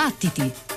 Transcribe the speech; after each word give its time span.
Battiti! 0.00 0.69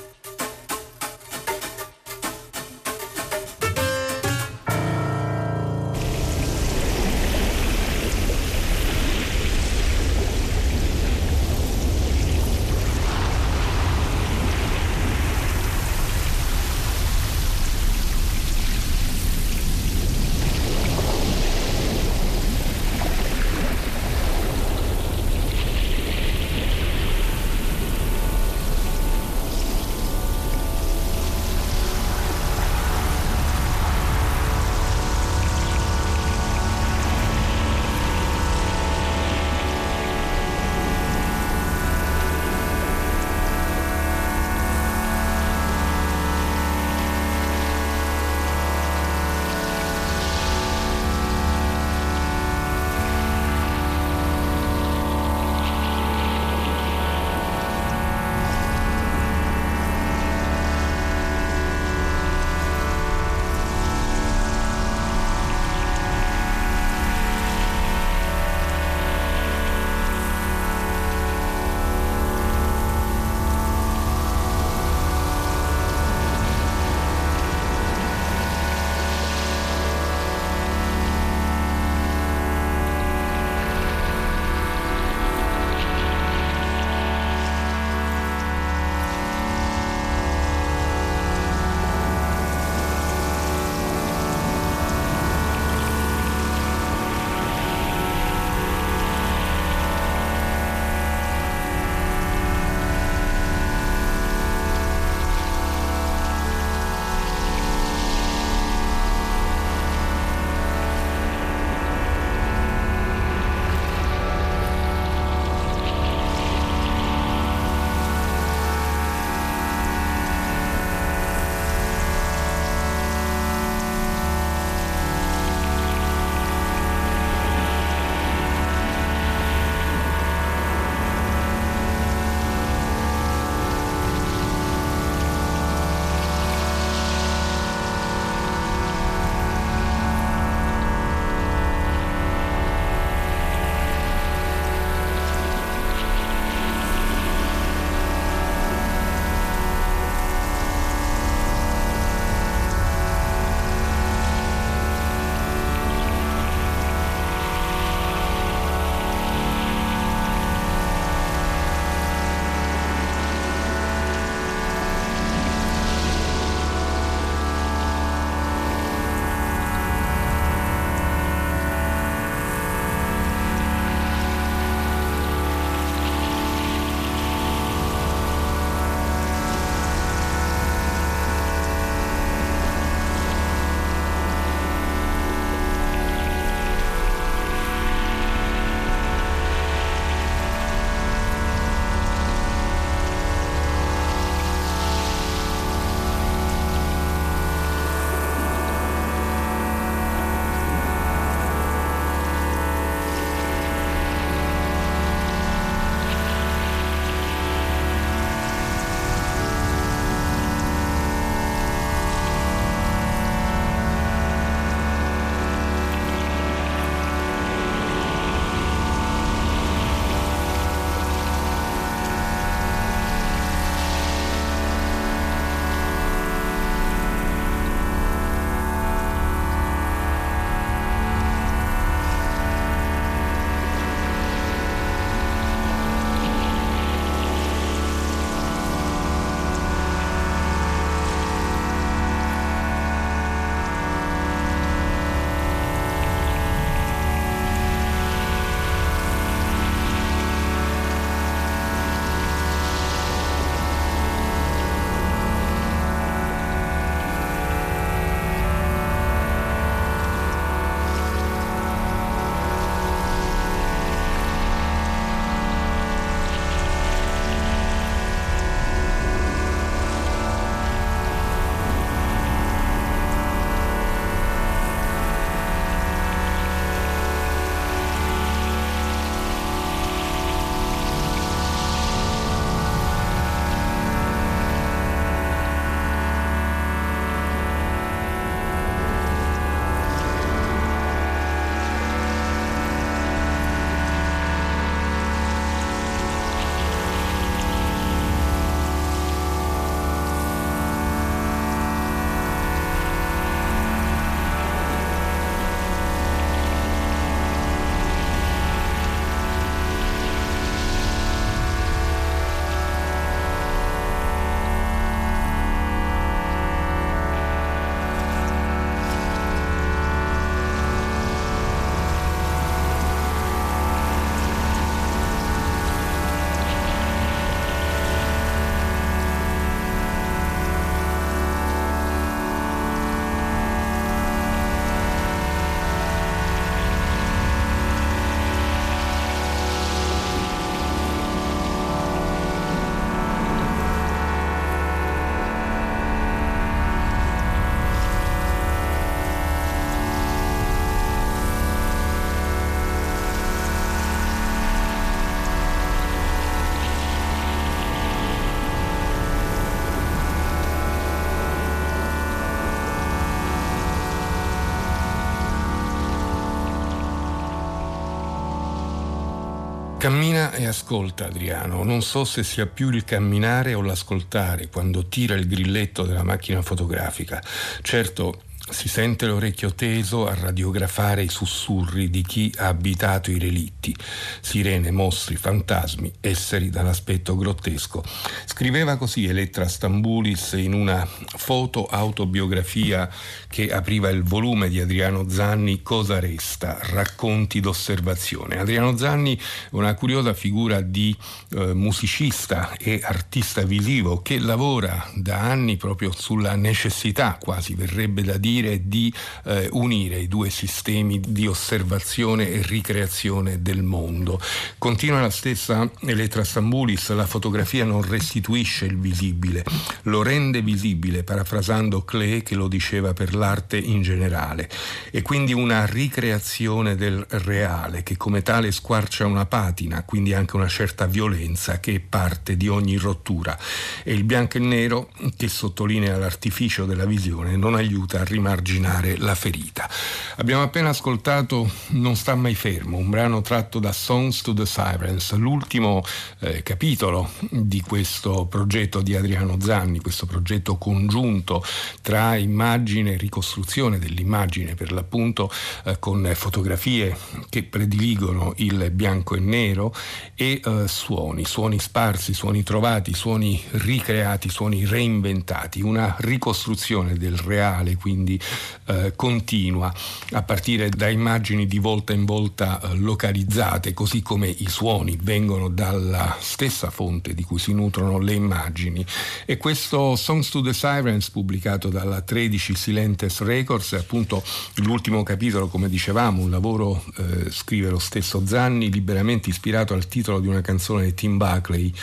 Cammina 369.84 370.32
e 370.32 370.46
ascolta 370.46 371.08
Adriano, 371.08 371.66
non 371.66 371.82
so 371.82 372.06
se 372.06 372.24
sia 372.24 372.46
più 372.46 372.70
il 372.70 372.86
camminare 372.86 373.54
o 373.54 373.62
l'ascoltare 373.62 374.48
quando 374.48 374.88
tira 374.88 375.14
il 375.14 375.28
grilletto 375.28 375.84
della 375.84 376.04
macchina 376.04 376.42
fotografica. 376.42 377.22
Certo, 377.62 378.22
si 378.54 378.70
sente 378.70 379.08
l'orecchio 379.08 379.54
teso 379.54 380.08
a 380.08 380.14
radiografare 380.14 381.04
i 381.04 381.10
sussurri 381.10 381.90
di 381.90 382.04
chi 382.04 382.32
ha 382.38 382.48
abitato 382.48 383.10
i 383.10 383.18
relitti, 383.18 383.76
sirene, 384.22 384.70
mostri, 384.70 385.16
fantasmi, 385.16 385.92
esseri 386.00 386.50
dall'aspetto 386.50 387.18
grottesco. 387.18 387.84
Scriveva 388.26 388.78
così 388.78 389.06
Elettra 389.06 389.48
Stambulis 389.48 390.34
in 390.34 390.54
una 390.54 390.88
foto 390.88 391.66
autobiografia 391.66 392.90
che 393.28 393.52
apriva 393.52 393.90
il 393.90 394.04
volume 394.04 394.50
di 394.50 394.60
Adriano 394.60 395.10
Zanni 395.10 395.62
Cosa 395.64 396.00
resta? 396.00 396.60
Racconti 396.62 397.40
d'osservazione. 397.40 398.38
Adriano 398.38 398.78
Zanni 398.78 399.18
è 399.18 399.22
una 399.52 399.74
curiosa 399.74 400.14
figura 400.14 400.62
di 400.62 400.96
eh, 401.32 401.54
musicista 401.54 402.54
e 402.58 402.82
artista 402.84 403.42
visivo 403.42 404.02
che 404.02 404.20
lavora 404.20 404.92
da 404.94 405.20
anni 405.20 405.58
proprio 405.58 405.92
sulla 405.92 406.36
necessità, 406.36 407.18
quasi 407.20 407.56
verrebbe 407.56 408.04
da 408.04 408.18
dire, 408.18 408.43
dire 408.44 408.68
di 408.68 408.94
eh, 409.26 409.48
unire 409.52 410.00
i 410.00 410.08
due 410.08 410.30
sistemi 410.30 411.00
di 411.00 411.28
osservazione 411.28 412.30
e 412.30 412.42
ricreazione 412.42 413.42
del 413.42 413.64
mondo. 413.64 414.20
Continua 414.58 415.00
la 415.00 415.10
stessa 415.10 415.70
Elettra 415.82 416.24
Stambulis, 416.24 416.90
la 416.92 417.06
fotografia 417.06 417.64
non 417.64 417.82
restituisce 417.82 418.66
il 418.66 418.78
visibile, 418.78 419.46
lo 419.84 420.04
rende 420.04 420.42
visibile, 420.42 421.04
parafrasando 421.04 421.84
Klee 421.84 422.24
che 422.24 422.36
lo 422.36 422.48
diceva 422.48 422.94
per 422.94 423.16
l'arte 423.16 423.58
in 423.58 423.82
generale, 423.82 424.50
e 424.92 425.02
quindi 425.02 425.34
una 425.34 425.66
ricreazione 425.66 426.76
del 426.76 427.06
reale 427.10 427.84
che 427.84 427.96
come 427.98 428.22
tale 428.22 428.52
squarcia 428.52 429.06
una 429.06 429.26
patina, 429.26 429.84
quindi 429.84 430.14
anche 430.14 430.36
una 430.36 430.48
certa 430.48 430.86
violenza 430.86 431.60
che 431.60 431.76
è 431.76 431.80
parte 431.80 432.36
di 432.36 432.48
ogni 432.48 432.76
rottura. 432.76 433.38
E 433.84 433.94
il 433.94 434.04
bianco 434.04 434.38
e 434.38 434.42
nero 434.42 434.90
che 435.16 435.28
sottolinea 435.28 435.98
l'artificio 435.98 436.66
della 436.66 436.86
visione 436.86 437.36
non 437.38 437.56
aiuta 437.56 438.02
a 438.02 438.04
rimanere 438.04 438.33
rimarginare 438.34 438.98
la 438.98 439.16
ferita. 439.16 439.70
Abbiamo 440.18 440.44
appena 440.44 440.70
ascoltato 440.70 441.50
Non 441.70 441.96
sta 441.96 442.16
mai 442.16 442.36
fermo, 442.36 442.78
un 442.78 442.90
brano 442.90 443.22
tratto 443.22 443.60
da 443.60 443.72
Songs 443.72 444.22
to 444.22 444.34
the 444.34 444.46
Sirens, 444.46 445.14
l'ultimo 445.14 445.84
eh, 446.20 446.44
capitolo 446.44 447.12
di 447.30 447.62
questo 447.62 448.26
progetto 448.26 448.82
di 448.82 448.96
Adriano 448.96 449.38
Zanni, 449.40 449.80
questo 449.80 450.06
progetto 450.06 450.58
congiunto 450.58 451.44
tra 451.82 452.16
immagine 452.16 452.94
e 452.94 452.98
ricostruzione 452.98 453.80
dell'immagine 453.80 454.56
per 454.56 454.72
l'appunto 454.72 455.32
eh, 455.66 455.78
con 455.80 456.10
fotografie 456.14 456.96
che 457.30 457.44
prediligono 457.44 458.34
il 458.38 458.72
bianco 458.72 459.16
e 459.16 459.20
nero 459.20 459.74
e 460.16 460.42
eh, 460.44 460.68
suoni, 460.68 461.26
suoni 461.26 461.60
sparsi, 461.60 462.14
suoni 462.14 462.44
trovati, 462.44 462.94
suoni 462.94 463.42
ricreati, 463.52 464.30
suoni 464.30 464.66
reinventati, 464.66 465.62
una 465.62 465.96
ricostruzione 466.00 466.96
del 466.98 467.18
reale, 467.18 467.76
quindi 467.76 468.13
quindi 468.14 468.20
eh, 468.66 468.94
continua 468.96 469.74
a 470.12 470.24
partire 470.24 470.70
da 470.70 470.90
immagini 470.90 471.46
di 471.48 471.60
volta 471.60 471.94
in 471.94 472.06
volta 472.06 472.60
eh, 472.60 472.76
localizzate, 472.76 473.74
così 473.74 474.02
come 474.02 474.28
i 474.28 474.48
suoni 474.48 474.98
vengono 475.02 475.50
dalla 475.50 476.18
stessa 476.20 476.70
fonte 476.70 477.14
di 477.14 477.24
cui 477.24 477.40
si 477.40 477.54
nutrono 477.54 478.00
le 478.00 478.14
immagini. 478.14 478.86
E 479.26 479.38
questo 479.38 479.96
Songs 479.96 480.30
to 480.30 480.42
the 480.42 480.54
Sirens, 480.54 481.10
pubblicato 481.10 481.70
dalla 481.70 482.02
13 482.02 482.56
Silentes 482.56 483.22
Records, 483.22 483.74
è 483.74 483.78
appunto 483.78 484.24
l'ultimo 484.56 485.04
capitolo, 485.04 485.48
come 485.48 485.70
dicevamo, 485.70 486.22
un 486.22 486.30
lavoro, 486.30 486.84
eh, 486.98 487.32
scrive 487.32 487.70
lo 487.70 487.80
stesso 487.80 488.26
Zanni, 488.26 488.72
liberamente 488.72 489.30
ispirato 489.30 489.74
al 489.74 489.88
titolo 489.88 490.20
di 490.20 490.28
una 490.28 490.42
canzone 490.42 490.86
di 490.86 490.94
Tim 490.94 491.18
Buckley. 491.18 491.74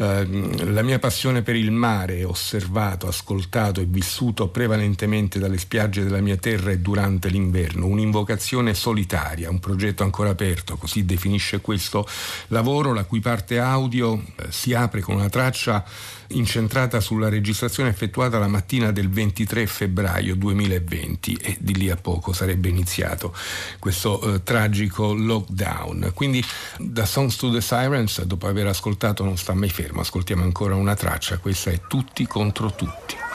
Ehm, 0.00 0.72
la 0.72 0.82
mia 0.82 1.00
passione 1.00 1.42
per 1.42 1.56
il 1.56 1.72
mare, 1.72 2.22
osservato, 2.22 3.08
ascoltato 3.08 3.80
e 3.80 3.84
vissuto 3.84 4.48
prevalentemente 4.48 5.40
dalle 5.40 5.58
spiagge 5.58 6.04
della 6.04 6.20
mia 6.20 6.36
terra 6.36 6.70
e 6.70 6.78
durante 6.78 7.28
l'inverno, 7.28 7.86
un'invocazione 7.86 8.74
solitaria, 8.74 9.50
un 9.50 9.58
progetto 9.58 10.04
ancora 10.04 10.30
aperto, 10.30 10.76
così 10.76 11.04
definisce 11.04 11.60
questo 11.60 12.06
lavoro, 12.48 12.92
la 12.92 13.04
cui 13.04 13.18
parte 13.18 13.58
audio 13.58 14.22
eh, 14.36 14.46
si 14.50 14.72
apre 14.72 15.00
con 15.00 15.16
una 15.16 15.28
traccia 15.28 15.84
incentrata 16.28 17.00
sulla 17.00 17.28
registrazione 17.28 17.88
effettuata 17.88 18.38
la 18.38 18.48
mattina 18.48 18.90
del 18.90 19.08
23 19.08 19.66
febbraio 19.66 20.34
2020 20.34 21.34
e 21.34 21.56
di 21.58 21.74
lì 21.74 21.90
a 21.90 21.96
poco 21.96 22.32
sarebbe 22.32 22.68
iniziato 22.68 23.34
questo 23.78 24.34
eh, 24.34 24.42
tragico 24.42 25.14
lockdown. 25.14 26.12
Quindi 26.14 26.44
da 26.78 27.06
Songs 27.06 27.36
to 27.36 27.50
the 27.50 27.60
Sirens, 27.60 28.22
dopo 28.22 28.46
aver 28.46 28.66
ascoltato 28.66 29.24
Non 29.24 29.36
sta 29.36 29.54
mai 29.54 29.70
fermo, 29.70 29.87
ascoltiamo 29.96 30.42
ancora 30.42 30.74
una 30.74 30.94
traccia, 30.94 31.38
questa 31.38 31.70
è 31.70 31.80
Tutti 31.88 32.26
contro 32.26 32.72
tutti. 32.72 33.27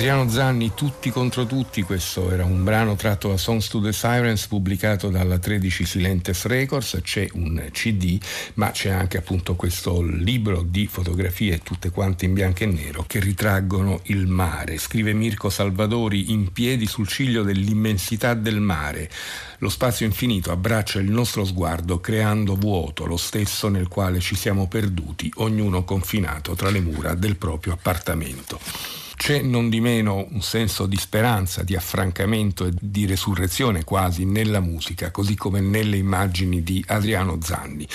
Adriano 0.00 0.30
Zanni, 0.30 0.72
Tutti 0.74 1.10
contro 1.10 1.44
tutti, 1.44 1.82
questo 1.82 2.32
era 2.32 2.42
un 2.42 2.64
brano 2.64 2.96
tratto 2.96 3.28
da 3.28 3.36
Songs 3.36 3.68
to 3.68 3.82
the 3.82 3.92
Sirens 3.92 4.46
pubblicato 4.46 5.10
dalla 5.10 5.38
13 5.38 5.84
Silentes 5.84 6.46
Records, 6.46 7.00
c'è 7.02 7.28
un 7.34 7.68
CD 7.70 8.18
ma 8.54 8.70
c'è 8.70 8.88
anche 8.88 9.18
appunto 9.18 9.56
questo 9.56 10.00
libro 10.00 10.62
di 10.62 10.86
fotografie 10.86 11.58
tutte 11.58 11.90
quante 11.90 12.24
in 12.24 12.32
bianco 12.32 12.62
e 12.62 12.66
nero 12.68 13.04
che 13.06 13.20
ritraggono 13.20 14.00
il 14.04 14.26
mare. 14.26 14.78
Scrive 14.78 15.12
Mirko 15.12 15.50
Salvadori 15.50 16.32
in 16.32 16.50
piedi 16.50 16.86
sul 16.86 17.06
ciglio 17.06 17.42
dell'immensità 17.42 18.32
del 18.32 18.60
mare. 18.60 19.10
Lo 19.58 19.68
spazio 19.68 20.06
infinito 20.06 20.50
abbraccia 20.50 20.98
il 20.98 21.10
nostro 21.10 21.44
sguardo 21.44 22.00
creando 22.00 22.54
vuoto, 22.54 23.04
lo 23.04 23.18
stesso 23.18 23.68
nel 23.68 23.88
quale 23.88 24.20
ci 24.20 24.34
siamo 24.34 24.66
perduti, 24.66 25.30
ognuno 25.36 25.84
confinato 25.84 26.54
tra 26.54 26.70
le 26.70 26.80
mura 26.80 27.12
del 27.12 27.36
proprio 27.36 27.74
appartamento. 27.74 29.09
C'è 29.22 29.42
non 29.42 29.68
di 29.68 29.80
meno 29.80 30.26
un 30.30 30.40
senso 30.40 30.86
di 30.86 30.96
speranza, 30.96 31.62
di 31.62 31.76
affrancamento 31.76 32.64
e 32.64 32.70
di 32.80 33.04
resurrezione 33.04 33.84
quasi 33.84 34.24
nella 34.24 34.60
musica, 34.60 35.10
così 35.10 35.34
come 35.34 35.60
nelle 35.60 35.98
immagini 35.98 36.62
di 36.62 36.82
Adriano 36.86 37.38
Zanni. 37.42 37.86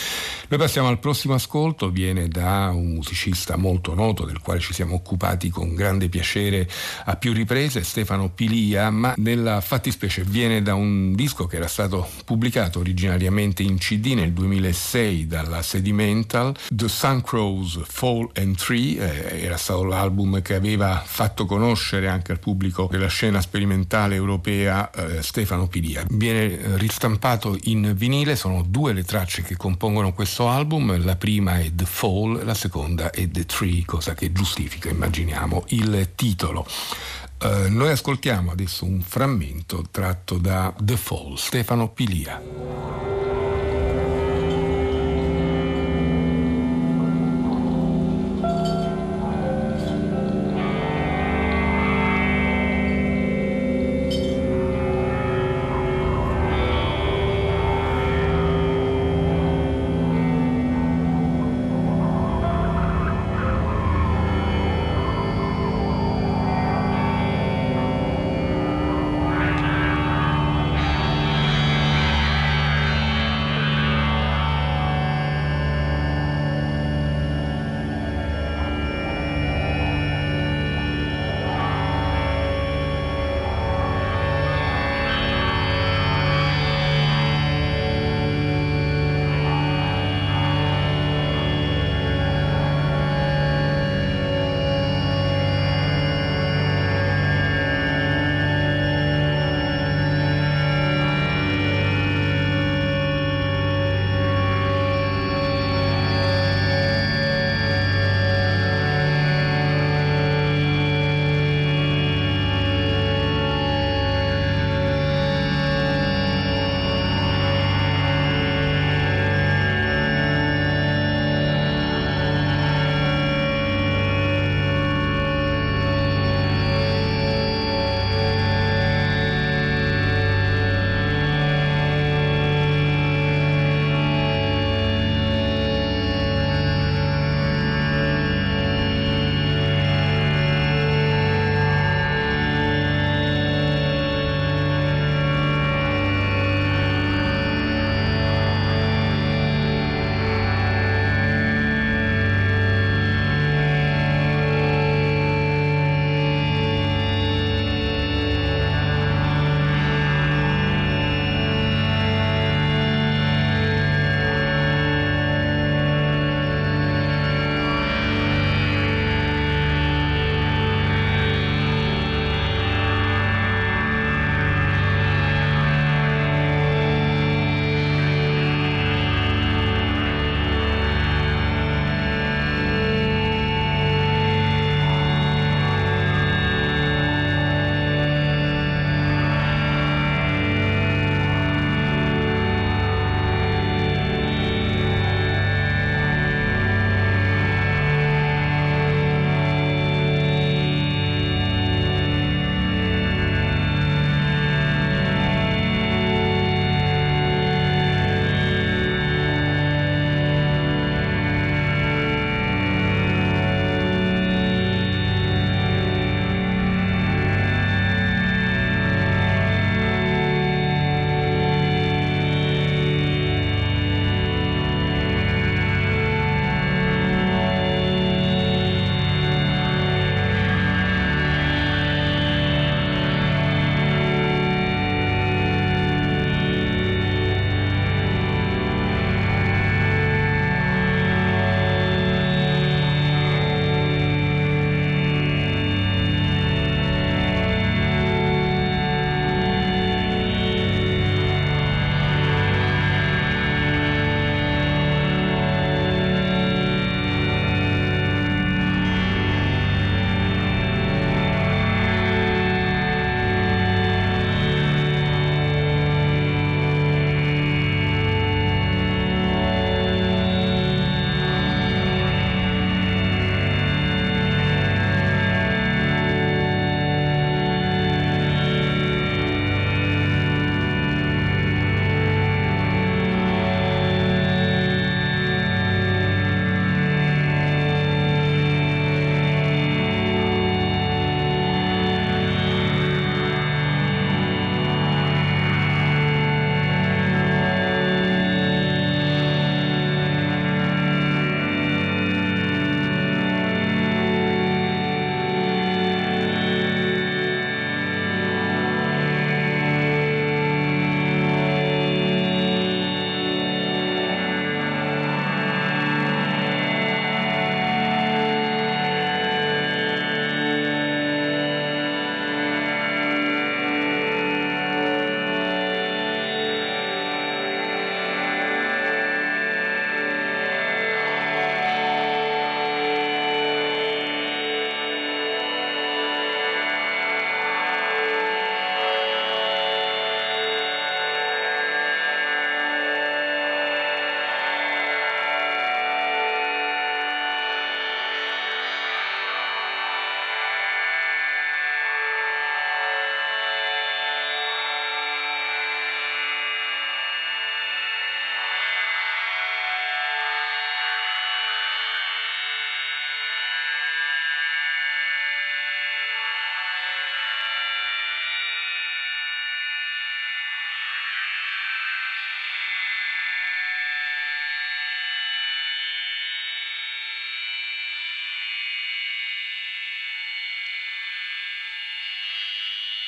Noi 0.49 0.59
passiamo 0.59 0.87
al 0.87 0.99
prossimo 0.99 1.33
ascolto, 1.33 1.89
viene 1.89 2.27
da 2.27 2.69
un 2.71 2.93
musicista 2.93 3.55
molto 3.55 3.95
noto 3.95 4.23
del 4.23 4.39
quale 4.39 4.59
ci 4.59 4.71
siamo 4.71 4.93
occupati 4.93 5.49
con 5.49 5.73
grande 5.73 6.09
piacere 6.09 6.69
a 7.05 7.15
più 7.15 7.33
riprese, 7.33 7.83
Stefano 7.83 8.29
Pilia, 8.29 8.91
ma 8.91 9.15
nella 9.17 9.61
fattispecie 9.61 10.23
viene 10.23 10.61
da 10.61 10.75
un 10.75 11.15
disco 11.15 11.47
che 11.47 11.55
era 11.55 11.67
stato 11.67 12.07
pubblicato 12.23 12.77
originariamente 12.77 13.63
in 13.63 13.79
CD 13.79 14.13
nel 14.13 14.31
2006 14.31 15.25
dalla 15.25 15.63
Sedimental, 15.63 16.55
The 16.69 16.87
Sun 16.87 17.23
Crows 17.23 17.79
Fall 17.87 18.29
and 18.35 18.55
Tree, 18.57 18.97
eh, 18.99 19.41
era 19.43 19.57
stato 19.57 19.83
l'album 19.85 20.43
che 20.43 20.53
aveva 20.53 21.01
fatto 21.15 21.45
conoscere 21.45 22.09
anche 22.09 22.33
al 22.33 22.39
pubblico 22.39 22.89
della 22.91 23.07
scena 23.07 23.39
sperimentale 23.39 24.15
europea 24.15 24.91
eh, 24.91 25.21
Stefano 25.23 25.65
Pilia. 25.65 26.03
Viene 26.09 26.59
eh, 26.59 26.77
ristampato 26.77 27.57
in 27.63 27.93
vinile, 27.95 28.35
sono 28.35 28.65
due 28.67 28.91
le 28.91 29.05
tracce 29.05 29.41
che 29.41 29.55
compongono 29.55 30.11
questo 30.11 30.49
album, 30.49 31.01
la 31.01 31.15
prima 31.15 31.57
è 31.57 31.71
The 31.73 31.85
Fall, 31.85 32.43
la 32.43 32.53
seconda 32.53 33.11
è 33.11 33.29
The 33.29 33.45
Tree, 33.45 33.85
cosa 33.85 34.13
che 34.13 34.33
giustifica, 34.33 34.89
immaginiamo, 34.89 35.63
il 35.69 36.09
titolo. 36.15 36.67
Uh, 37.41 37.69
noi 37.69 37.91
ascoltiamo 37.91 38.51
adesso 38.51 38.83
un 38.83 39.01
frammento 39.01 39.85
tratto 39.89 40.37
da 40.37 40.73
The 40.77 40.97
Fall, 40.97 41.35
Stefano 41.35 41.87
Pilia. 41.91 43.44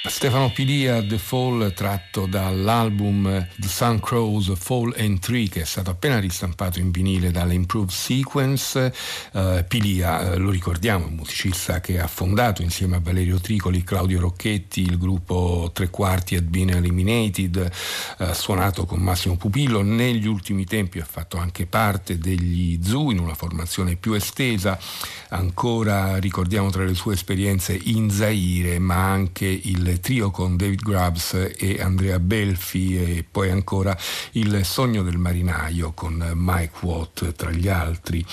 Stefano 0.10 0.52
Pilia, 0.52 1.04
The 1.04 1.17
Fall, 1.17 1.74
tratto 1.74 2.26
dall'album 2.26 3.48
The 3.58 3.67
Sun 3.67 4.00
Crows 4.00 4.54
Fall 4.58 4.93
and 4.98 5.20
Tree, 5.20 5.50
che 5.50 5.62
è 5.62 5.65
stato 5.65 5.89
appena 5.89 6.17
ristampato 6.17 6.80
in 6.80 6.91
vinile 6.91 7.30
dall'Improved 7.30 7.91
Sequence. 7.91 8.93
Uh, 9.34 9.63
Pilia, 9.67 10.34
uh, 10.34 10.39
lo 10.39 10.50
ricordiamo, 10.50 11.06
è 11.06 11.08
un 11.10 11.15
musicista 11.15 11.82
che 11.82 12.00
ha 12.00 12.08
fondato 12.08 12.62
insieme 12.62 12.96
a 12.96 13.00
Valerio 13.00 13.39
Tricoli, 13.39 13.84
Claudio 13.84 14.20
Rocchetti, 14.22 14.82
il 14.82 14.98
gruppo 14.98 15.72
Tre 15.74 15.89
Quarti 15.89 16.36
Had 16.36 16.46
Been 16.46 16.70
Eliminated, 16.70 17.70
uh, 18.20 18.34
suonato 18.34 18.86
con 18.86 19.00
Massimo 19.00 19.36
Pupillo. 19.36 19.82
Negli 19.82 20.28
ultimi 20.28 20.65
tempi 20.65 21.00
ha 21.00 21.08
fatto 21.10 21.38
anche 21.38 21.65
parte 21.65 22.17
degli 22.17 22.80
Zoo 22.82 23.12
in 23.12 23.20
una 23.20 23.36
formazione 23.36 23.98
più 23.98 24.13
estesa. 24.13 24.80
Ancora 25.30 26.17
ricordiamo 26.17 26.70
tra 26.70 26.86
le 26.86 26.93
sue 26.96 27.13
esperienze 27.13 27.78
in 27.84 28.10
Zaire, 28.10 28.80
ma 28.80 29.12
anche 29.12 29.46
il 29.46 29.97
trio 30.00 30.30
con 30.30 30.56
David 30.56 30.82
Grubbs 30.82 31.52
e 31.58 31.78
Andrea 31.82 32.20
Belfi 32.20 32.98
e 32.98 33.26
poi 33.30 33.50
ancora 33.50 33.98
Il 34.34 34.64
sogno 34.64 35.02
del 35.02 35.18
marinaio 35.18 35.94
con 35.94 36.32
Mike 36.36 36.76
Watt 36.82 37.34
tra 37.34 37.50
gli 37.52 37.68
altri. 37.68 38.24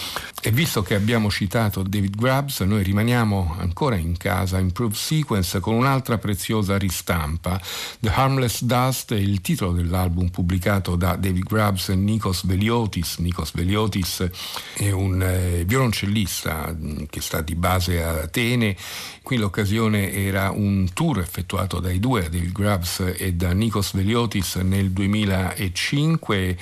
E 0.43 0.51
visto 0.51 0.83
che 0.83 0.95
abbiamo 0.95 1.31
citato 1.31 1.83
David 1.83 2.17
Grubbs, 2.17 2.61
noi 2.61 2.83
rimaniamo 2.83 3.57
ancora 3.59 3.97
in 3.97 4.17
casa 4.19 4.59
Improved 4.59 4.97
Sequence 4.97 5.61
con 5.61 5.75
un'altra 5.75 6.19
preziosa 6.19 6.77
ristampa. 6.77 7.59
The 8.01 8.11
Harmless 8.11 8.63
Dust 8.63 9.15
è 9.15 9.17
il 9.17 9.41
titolo 9.41 9.73
dell'album 9.73 10.29
pubblicato 10.29 10.97
da 10.97 11.17
David 11.17 11.45
Grubbs 11.45 11.89
e 11.89 11.95
Nikos 11.95 12.45
Veliotis. 12.45 13.19
Nikos 13.19 13.53
Veliotis 13.55 14.29
è 14.75 14.91
un 14.91 15.23
eh, 15.23 15.65
violoncellista 15.65 16.75
mm, 16.75 17.05
che 17.09 17.21
sta 17.21 17.41
di 17.41 17.55
base 17.55 18.03
a 18.03 18.23
Atene. 18.23 18.77
Qui 19.23 19.39
l'occasione 19.39 20.13
era 20.13 20.51
un 20.51 20.91
tour 20.93 21.21
effettuato 21.21 21.54
effettuato 21.55 21.81
dai 21.81 22.01
due, 22.01 22.23
David 22.23 22.53
Grubbs 22.53 23.15
e 23.17 23.33
da 23.35 23.53
Nikos 23.53 23.93
Veliotis 23.95 24.57
nel 24.57 24.91
2005 24.91 26.57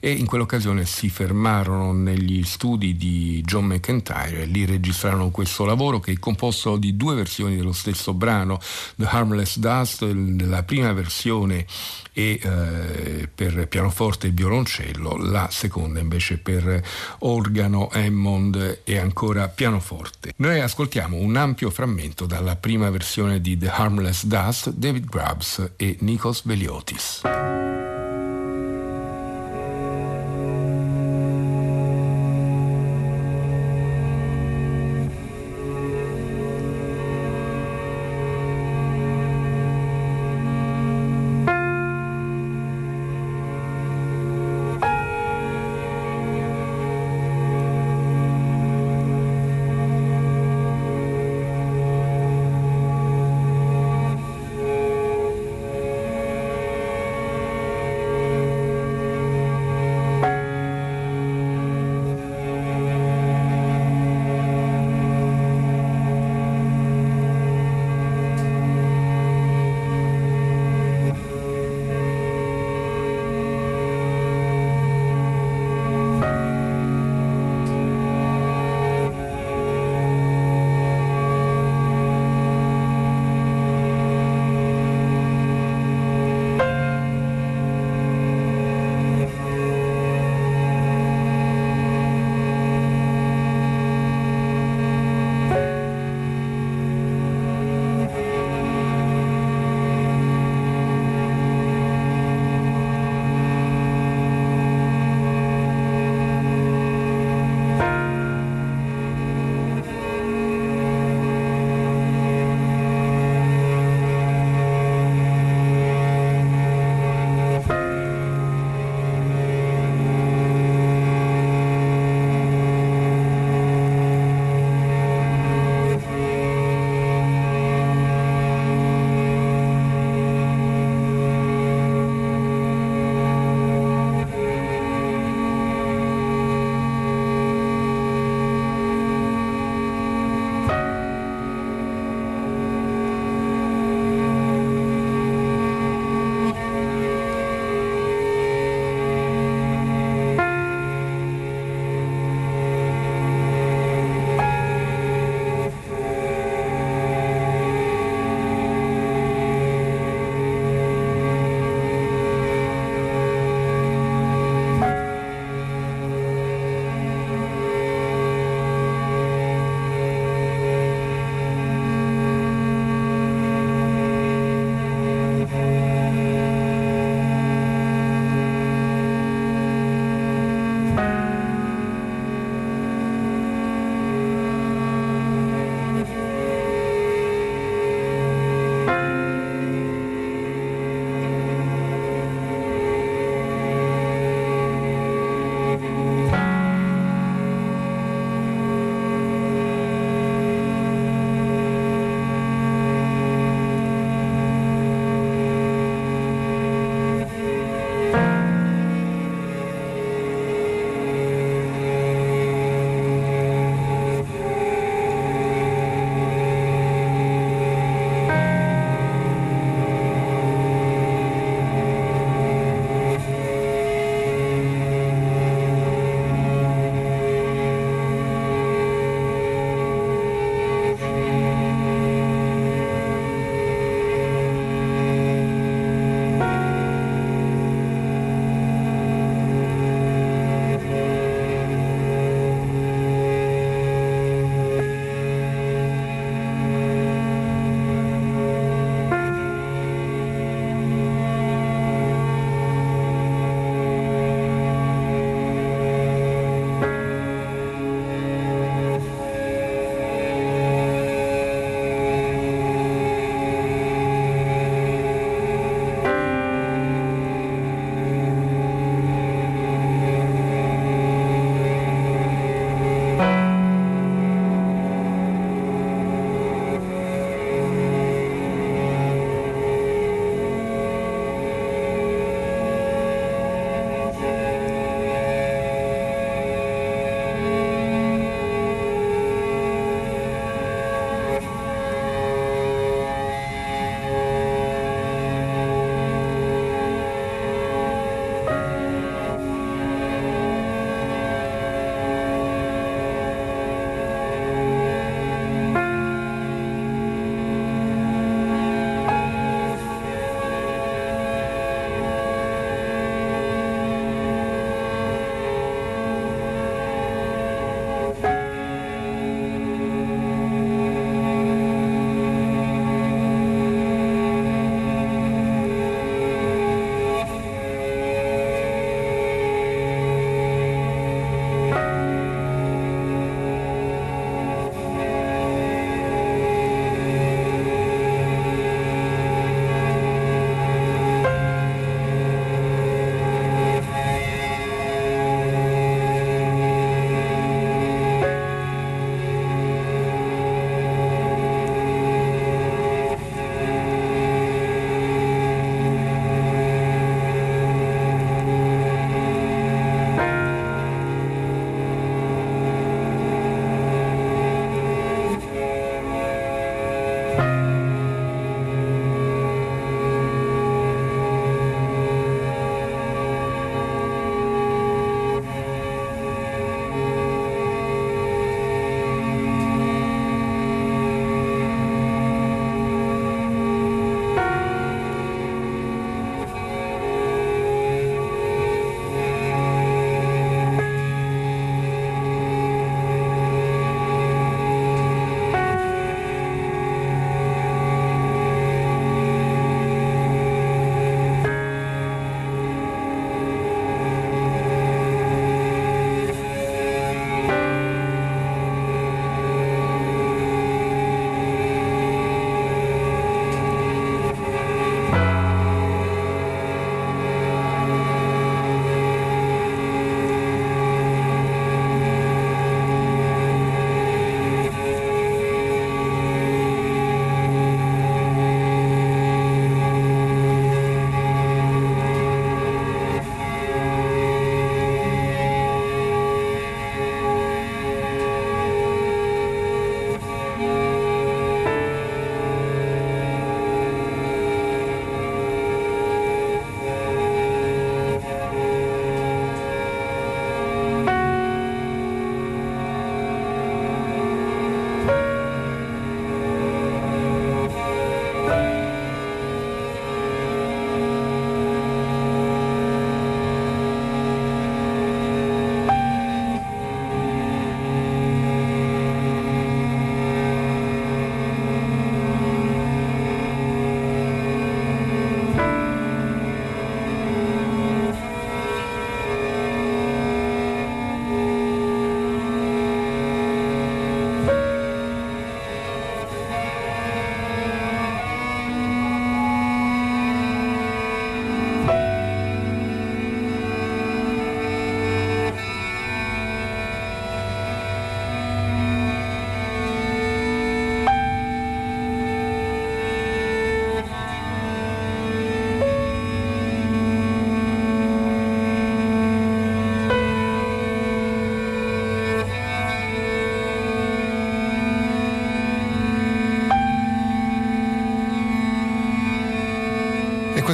e 0.00 0.10
in 0.10 0.26
quell'occasione 0.26 0.86
si 0.86 1.10
fermarono 1.10 1.92
negli 1.92 2.42
studi 2.44 2.96
di 2.96 3.42
John 3.44 3.66
McIntyre 3.66 4.42
e 4.42 4.46
lì 4.46 4.64
registrarono 4.64 5.30
questo 5.30 5.64
lavoro 5.64 6.00
che 6.00 6.12
è 6.12 6.18
composto 6.18 6.76
di 6.76 6.96
due 6.96 7.14
versioni 7.14 7.56
dello 7.56 7.72
stesso 7.72 8.14
brano, 8.14 8.58
The 8.96 9.06
Harmless 9.06 9.58
Dust, 9.58 10.02
la 10.02 10.62
prima 10.62 10.92
versione 10.92 11.66
e 12.12 12.40
eh, 12.42 13.28
per 13.32 13.68
pianoforte 13.68 14.28
e 14.28 14.30
violoncello, 14.30 15.16
la 15.16 15.48
seconda 15.50 16.00
invece 16.00 16.38
per 16.38 16.82
organo, 17.20 17.88
Hammond 17.92 18.80
e 18.84 18.98
ancora 18.98 19.46
pianoforte. 19.48 20.32
Noi 20.36 20.60
ascoltiamo 20.60 21.16
un 21.16 21.36
ampio 21.36 21.70
frammento 21.70 22.26
dalla 22.26 22.56
prima 22.56 22.90
versione 22.90 23.40
di 23.40 23.56
The 23.56 23.70
Harmless 23.70 24.24
Dust, 24.24 24.37
David 24.76 25.06
Grubbs 25.10 25.60
e 25.76 25.96
Nikos 26.00 26.42
Veliotis. 26.44 27.20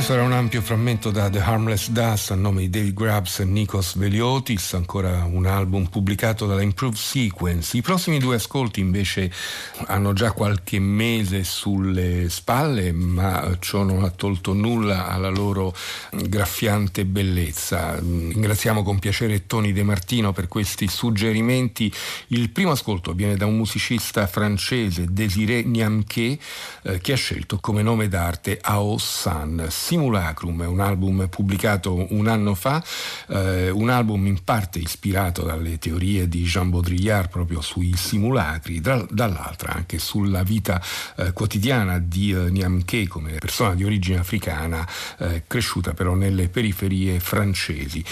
Questo 0.04 0.20
era 0.20 0.28
un 0.30 0.36
ampio 0.36 0.60
frammento 0.60 1.10
da 1.10 1.30
The 1.30 1.40
Harmless 1.40 1.88
Dust 1.88 2.30
a 2.30 2.34
nome 2.34 2.60
di 2.60 2.68
David 2.68 2.92
Grubbs 2.92 3.38
e 3.38 3.46
Nikos 3.46 3.96
Veliotis, 3.96 4.74
ancora 4.74 5.24
un 5.24 5.46
album 5.46 5.86
pubblicato 5.86 6.46
dalla 6.46 6.60
Improved 6.60 6.98
Sequence. 6.98 7.74
I 7.74 7.80
prossimi 7.80 8.18
due 8.18 8.34
ascolti 8.34 8.80
invece 8.80 9.32
hanno 9.86 10.12
già 10.12 10.32
qualche 10.32 10.78
mese 10.78 11.42
sulle 11.42 12.28
spalle, 12.28 12.92
ma 12.92 13.56
ciò 13.60 13.82
non 13.82 14.04
ha 14.04 14.10
tolto 14.10 14.52
nulla 14.52 15.08
alla 15.08 15.30
loro 15.30 15.74
graffiante 16.10 17.06
bellezza. 17.06 17.98
Ringraziamo 17.98 18.82
con 18.82 18.98
piacere 18.98 19.46
Tony 19.46 19.72
De 19.72 19.84
Martino 19.84 20.34
per 20.34 20.48
questi 20.48 20.86
suggerimenti. 20.86 21.90
Il 22.26 22.50
primo 22.50 22.72
ascolto 22.72 23.14
viene 23.14 23.38
da 23.38 23.46
un 23.46 23.56
musicista 23.56 24.26
francese, 24.26 25.06
Désiré 25.08 25.62
Niamquet, 25.62 26.38
eh, 26.82 26.98
che 26.98 27.14
ha 27.14 27.16
scelto 27.16 27.56
come 27.58 27.80
nome 27.80 28.08
d'arte 28.08 28.58
Ao 28.60 28.98
San 28.98 29.68
Simulacrum 29.94 30.64
un 30.66 30.80
album 30.80 31.28
pubblicato 31.28 32.06
un 32.10 32.26
anno 32.26 32.56
fa, 32.56 32.82
eh, 33.28 33.70
un 33.70 33.90
album 33.90 34.26
in 34.26 34.42
parte 34.42 34.80
ispirato 34.80 35.42
dalle 35.42 35.78
teorie 35.78 36.28
di 36.28 36.42
Jean 36.42 36.68
Baudrillard 36.70 37.30
proprio 37.30 37.60
sui 37.60 37.94
simulacri, 37.96 38.80
dal, 38.80 39.06
dall'altra 39.08 39.72
anche 39.72 39.98
sulla 40.00 40.42
vita 40.42 40.82
eh, 41.16 41.32
quotidiana 41.32 42.00
di 42.00 42.32
eh, 42.32 42.50
Niamke 42.50 43.06
come 43.06 43.34
persona 43.38 43.74
di 43.76 43.84
origine 43.84 44.18
africana 44.18 44.84
eh, 45.18 45.44
cresciuta 45.46 45.94
però 45.94 46.14
nelle 46.14 46.48
periferie 46.48 47.20
francesi. 47.20 48.04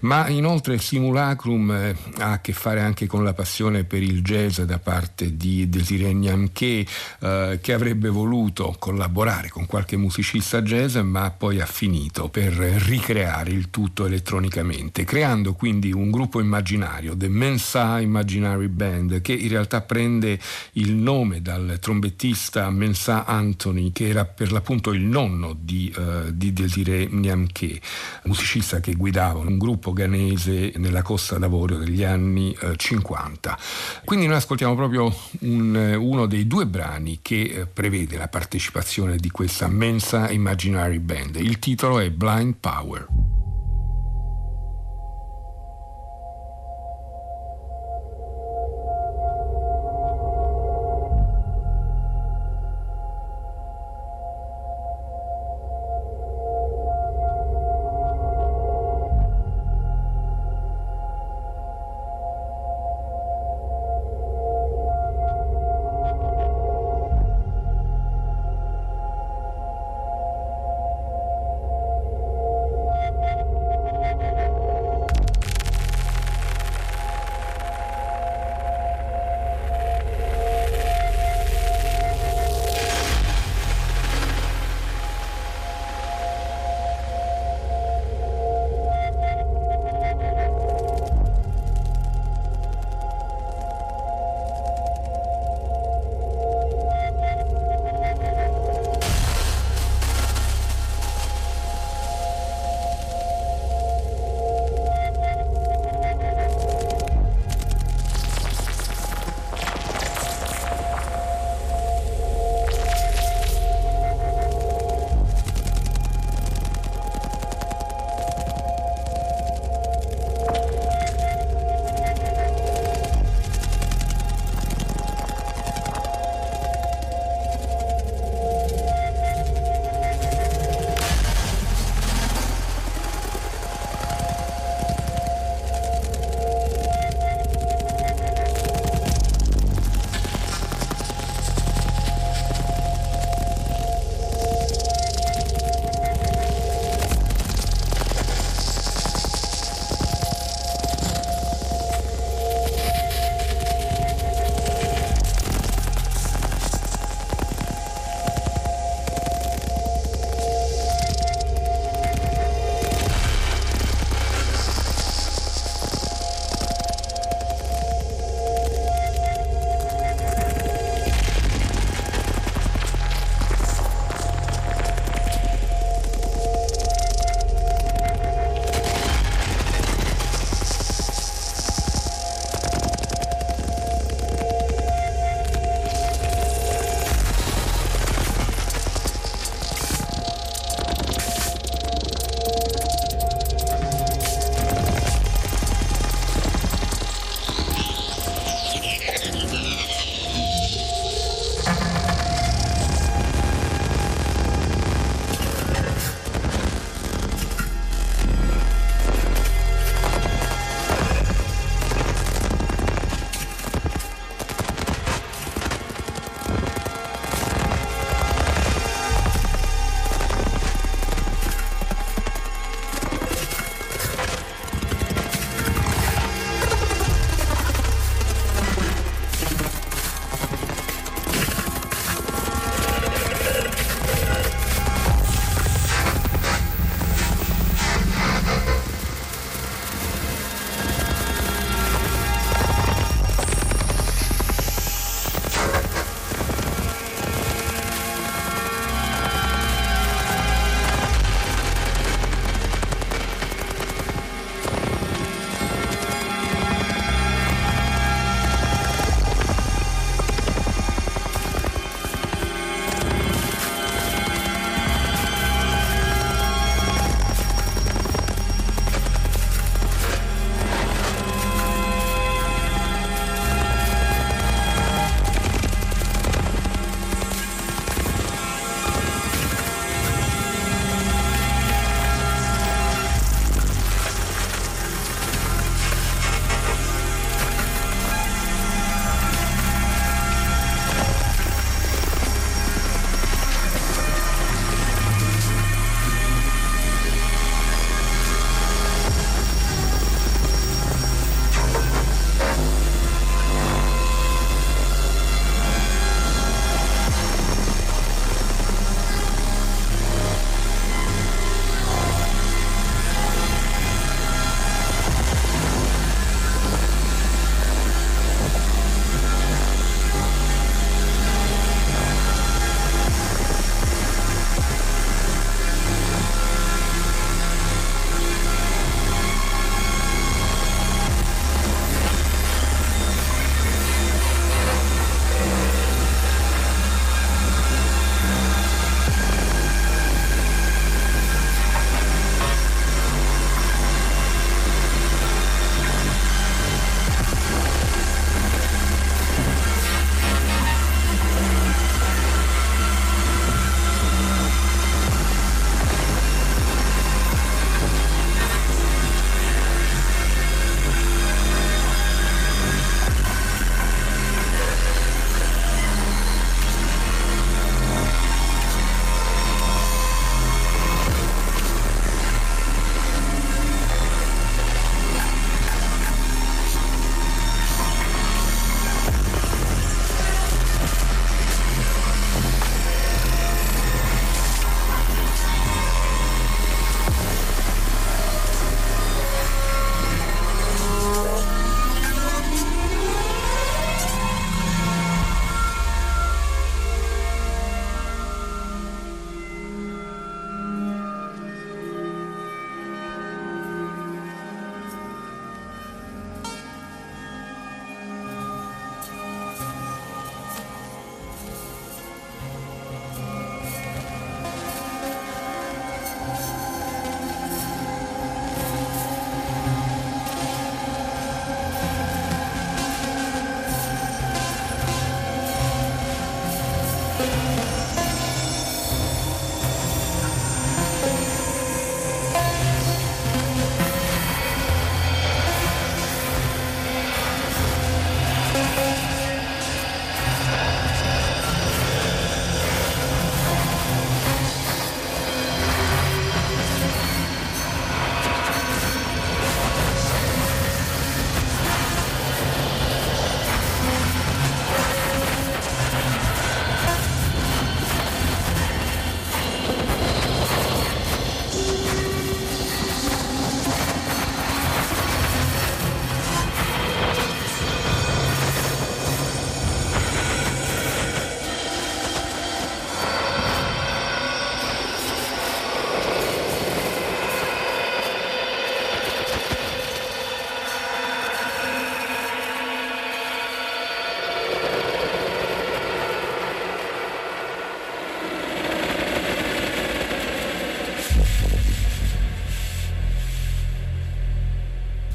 Ma 0.00 0.28
inoltre 0.28 0.76
Simulacrum 0.76 1.70
eh, 1.70 1.96
ha 2.18 2.32
a 2.32 2.40
che 2.42 2.52
fare 2.52 2.80
anche 2.80 3.06
con 3.06 3.24
la 3.24 3.32
passione 3.32 3.84
per 3.84 4.02
il 4.02 4.20
jazz 4.20 4.60
da 4.60 4.78
parte 4.78 5.36
di 5.38 5.70
Desiree 5.70 6.12
Niamke 6.12 6.86
eh, 7.20 7.58
che 7.62 7.72
avrebbe 7.72 8.10
voluto 8.10 8.76
collaborare 8.78 9.48
con 9.48 9.64
qualche 9.64 9.96
musicista 9.96 10.60
jazz 10.60 10.96
ma 10.96 11.29
ma 11.30 11.36
poi 11.36 11.60
ha 11.60 11.66
finito 11.66 12.28
per 12.28 12.52
ricreare 12.52 13.50
il 13.50 13.70
tutto 13.70 14.06
elettronicamente, 14.06 15.04
creando 15.04 15.54
quindi 15.54 15.92
un 15.92 16.10
gruppo 16.10 16.40
immaginario, 16.40 17.16
The 17.16 17.28
Mensa 17.28 18.00
Imaginary 18.00 18.66
Band, 18.66 19.20
che 19.20 19.32
in 19.32 19.48
realtà 19.48 19.80
prende 19.80 20.38
il 20.72 20.92
nome 20.92 21.40
dal 21.40 21.78
trombettista 21.80 22.68
Mensa 22.70 23.24
Anthony, 23.24 23.92
che 23.92 24.08
era 24.08 24.24
per 24.24 24.50
l'appunto 24.50 24.92
il 24.92 25.02
nonno 25.02 25.56
di, 25.58 25.92
uh, 25.96 26.32
di 26.32 26.52
Desiree 26.52 27.06
Niamke, 27.06 27.80
musicista 28.24 28.80
che 28.80 28.94
guidava 28.94 29.38
un 29.38 29.56
gruppo 29.56 29.92
ghanese 29.92 30.72
nella 30.76 31.02
Costa 31.02 31.38
d'Avorio 31.38 31.78
degli 31.78 32.02
anni 32.02 32.56
uh, 32.60 32.74
50. 32.74 33.58
Quindi 34.04 34.26
noi 34.26 34.36
ascoltiamo 34.36 34.74
proprio 34.74 35.14
un, 35.40 35.96
uno 35.98 36.26
dei 36.26 36.46
due 36.46 36.66
brani 36.66 37.20
che 37.22 37.60
uh, 37.60 37.68
prevede 37.72 38.16
la 38.16 38.28
partecipazione 38.28 39.16
di 39.16 39.30
questa 39.30 39.68
Mensa 39.68 40.30
Imaginary 40.30 40.98
Band 40.98 41.18
band. 41.20 41.36
Il 41.36 41.58
titolo 41.58 41.98
è 41.98 42.10
Blind 42.10 42.56
Power. 42.60 43.06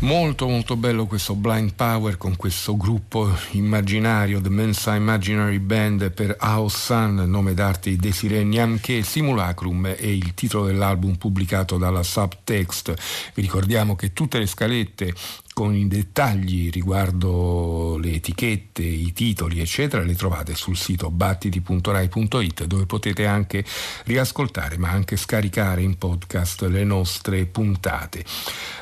Molto 0.05 0.47
molto 0.47 0.75
bello 0.75 1.07
questo 1.07 1.33
Blind 1.33 1.73
Power 1.73 2.15
con 2.17 2.35
questo 2.35 2.77
gruppo 2.77 3.27
immaginario, 3.53 4.39
The 4.39 4.49
Mensa 4.49 4.93
Imaginary 4.93 5.57
Band 5.57 6.11
per 6.11 6.37
House 6.41 6.77
Sun, 6.77 7.23
nome 7.25 7.55
d'arte 7.55 7.95
Desiree 7.95 8.43
Niamche, 8.43 9.01
Simulacrum 9.01 9.87
è 9.87 10.05
il 10.05 10.35
titolo 10.35 10.67
dell'album 10.67 11.15
pubblicato 11.15 11.79
dalla 11.79 12.03
Subtext. 12.03 12.93
Vi 13.33 13.41
ricordiamo 13.41 13.95
che 13.95 14.13
tutte 14.13 14.37
le 14.37 14.45
scalette 14.45 15.11
con 15.55 15.73
i 15.73 15.87
dettagli 15.87 16.69
riguardo 16.69 17.97
le 17.97 18.15
etichette, 18.15 18.83
i 18.83 19.13
titoli, 19.13 19.61
eccetera, 19.61 20.03
le 20.03 20.13
trovate 20.13 20.53
sul 20.53 20.75
sito 20.75 21.09
battiti.rai.it 21.09 22.65
dove 22.65 22.85
potete 22.85 23.25
anche 23.25 23.63
riascoltare 24.03 24.77
ma 24.77 24.89
anche 24.89 25.15
scaricare 25.15 25.81
in 25.81 25.97
podcast 25.97 26.63
le 26.63 26.83
nostre 26.83 27.45
puntate. 27.45 28.25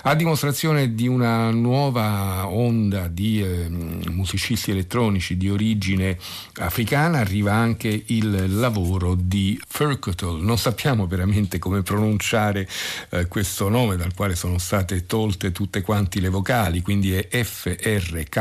A 0.01 0.15
dimostrazione 0.15 0.95
di 0.95 1.07
una 1.07 1.51
nuova 1.51 2.47
onda 2.47 3.07
di 3.07 3.43
eh, 3.43 3.69
musicisti 3.69 4.71
elettronici 4.71 5.37
di 5.37 5.51
origine 5.51 6.17
africana 6.55 7.19
arriva 7.19 7.53
anche 7.53 8.03
il 8.07 8.57
lavoro 8.57 9.13
di 9.13 9.61
Furkotol. 9.67 10.41
Non 10.41 10.57
sappiamo 10.57 11.05
veramente 11.05 11.59
come 11.59 11.83
pronunciare 11.83 12.67
eh, 13.11 13.27
questo 13.27 13.69
nome 13.69 13.95
dal 13.95 14.15
quale 14.15 14.33
sono 14.33 14.57
state 14.57 15.05
tolte 15.05 15.51
tutte 15.51 15.83
quante 15.83 16.19
le 16.19 16.29
vocali 16.29 16.61
vocali, 16.63 16.81
quindi 16.81 17.13
è 17.13 17.43
FRKTL. 17.43 18.37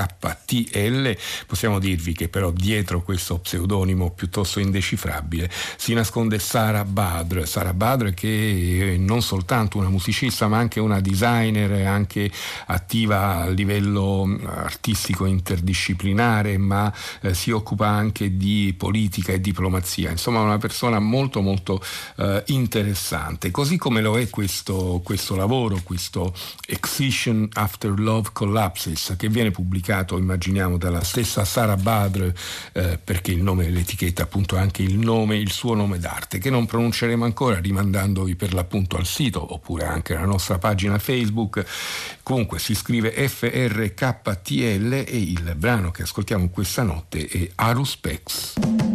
Possiamo 1.47 1.79
dirvi 1.79 2.13
che 2.13 2.29
però 2.29 2.51
dietro 2.51 3.03
questo 3.03 3.39
pseudonimo 3.39 4.11
piuttosto 4.11 4.61
indecifrabile 4.61 5.51
si 5.77 5.95
nasconde 5.95 6.39
Sara 6.39 6.85
Badr. 6.85 7.47
Sara 7.47 7.73
Badr 7.75 8.15
che 8.15 8.95
è 8.95 8.97
non 8.97 9.23
soltanto 9.23 9.79
una 9.79 9.89
musicista 9.89 10.47
ma 10.49 10.59
anche 10.59 10.79
una 10.81 11.01
designer, 11.01 11.87
anche 11.87 12.31
attiva 12.67 13.41
a 13.43 13.49
livello 13.49 14.25
mm, 14.27 14.47
artistico 14.47 15.25
interdisciplinare, 15.25 16.59
ma 16.59 16.93
eh, 17.23 17.35
si 17.35 17.51
occupa 17.51 17.89
anche 17.89 18.37
di 18.37 18.75
politica 18.77 19.33
e 19.33 19.41
diplomazia. 19.41 20.11
Insomma, 20.11 20.41
una 20.41 20.59
persona 20.59 20.99
molto 20.99 21.41
molto 21.41 21.83
eh, 22.17 22.43
interessante. 22.47 23.51
Così 23.51 23.77
come 23.77 24.01
lo 24.01 24.19
è 24.19 24.29
questo, 24.31 25.01
questo 25.03 25.35
lavoro, 25.35 25.81
questo 25.83 26.35
Excision 26.67 27.49
After 27.55 27.99
Love 27.99 28.12
Love 28.13 28.29
Collapses, 28.33 29.15
che 29.17 29.29
viene 29.29 29.51
pubblicato, 29.51 30.19
immaginiamo, 30.19 30.77
dalla 30.77 31.03
stessa 31.03 31.47
Sara 31.47 31.77
Badr, 31.77 32.31
eh, 32.73 32.99
perché 33.03 33.31
il 33.31 33.43
nome 33.43 33.65
dell'etichetta 33.65 34.25
appunto 34.25 34.57
è 34.57 34.61
anche 34.61 34.83
il 34.83 34.99
nome, 34.99 35.37
il 35.39 35.51
suo 35.51 35.75
nome 35.75 35.99
d'arte, 35.99 36.37
che 36.37 36.51
non 36.51 36.67
pronunceremo 36.67 37.25
ancora, 37.25 37.59
rimandandovi 37.59 38.37
per 38.37 38.53
l'appunto 38.53 38.99
al 38.99 39.07
sito 39.07 39.55
oppure 39.55 39.87
anche 39.87 40.15
alla 40.15 40.27
nostra 40.27 40.59
pagina 40.59 40.99
Facebook. 40.99 41.65
Comunque 42.23 42.59
si 42.59 42.75
scrive 42.75 43.11
FRKTL 43.29 44.93
e 44.93 45.19
il 45.19 45.55
brano 45.57 45.91
che 45.91 46.03
ascoltiamo 46.03 46.51
questa 46.51 46.83
notte 46.83 47.27
è 47.27 47.51
Aruspex. 47.55 48.92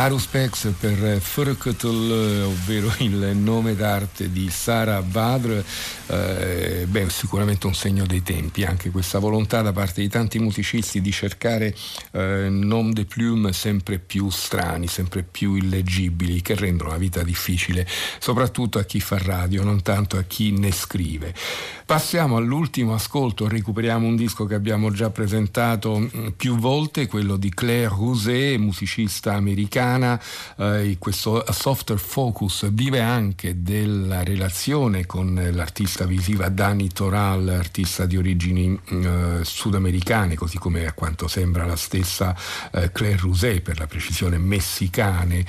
Aruspex 0.00 0.72
per 0.80 1.20
Furkutl, 1.20 2.46
ovvero 2.46 2.90
il 3.00 3.36
nome 3.36 3.76
d'arte 3.76 4.32
di 4.32 4.48
Sara 4.48 5.02
Badr, 5.02 5.62
eh, 6.06 6.86
beh, 6.88 7.10
sicuramente 7.10 7.66
un 7.66 7.74
segno 7.74 8.06
dei 8.06 8.22
tempi, 8.22 8.64
anche 8.64 8.88
questa 8.88 9.18
volontà 9.18 9.60
da 9.60 9.72
parte 9.72 10.00
di 10.00 10.08
tanti 10.08 10.38
musicisti 10.38 11.02
di 11.02 11.12
cercare 11.12 11.74
eh, 12.12 12.48
nom 12.48 12.94
de 12.94 13.04
plume 13.04 13.52
sempre 13.52 13.98
più 13.98 14.30
strani, 14.30 14.86
sempre 14.86 15.22
più 15.22 15.54
illeggibili, 15.54 16.40
che 16.40 16.54
rendono 16.54 16.90
la 16.90 16.96
vita 16.96 17.22
difficile, 17.22 17.86
soprattutto 18.20 18.78
a 18.78 18.84
chi 18.84 19.00
fa 19.00 19.18
radio, 19.18 19.62
non 19.64 19.82
tanto 19.82 20.16
a 20.16 20.22
chi 20.22 20.50
ne 20.52 20.72
scrive. 20.72 21.34
Passiamo 21.84 22.36
all'ultimo 22.38 22.94
ascolto, 22.94 23.48
recuperiamo 23.48 24.06
un 24.06 24.16
disco 24.16 24.46
che 24.46 24.54
abbiamo 24.54 24.90
già 24.92 25.10
presentato 25.10 25.98
mm, 25.98 26.28
più 26.38 26.56
volte, 26.56 27.06
quello 27.06 27.36
di 27.36 27.52
Claire 27.52 27.88
Rousset, 27.88 28.56
musicista 28.56 29.34
americana. 29.34 29.88
Eh, 30.56 30.96
questo 30.98 31.44
Softer 31.50 31.98
Focus 31.98 32.70
vive 32.70 33.00
anche 33.00 33.62
della 33.62 34.22
relazione 34.22 35.06
con 35.06 35.48
l'artista 35.52 36.04
visiva 36.04 36.48
Dani 36.48 36.88
Toral, 36.88 37.48
artista 37.48 38.06
di 38.06 38.16
origini 38.16 38.78
eh, 38.90 39.40
sudamericane, 39.42 40.34
così 40.34 40.58
come 40.58 40.86
a 40.86 40.92
quanto 40.92 41.28
sembra 41.28 41.64
la 41.64 41.76
stessa 41.76 42.36
eh, 42.72 42.92
Claire 42.92 43.18
Rousset, 43.20 43.62
per 43.62 43.78
la 43.78 43.86
precisione 43.86 44.38
messicane. 44.38 45.44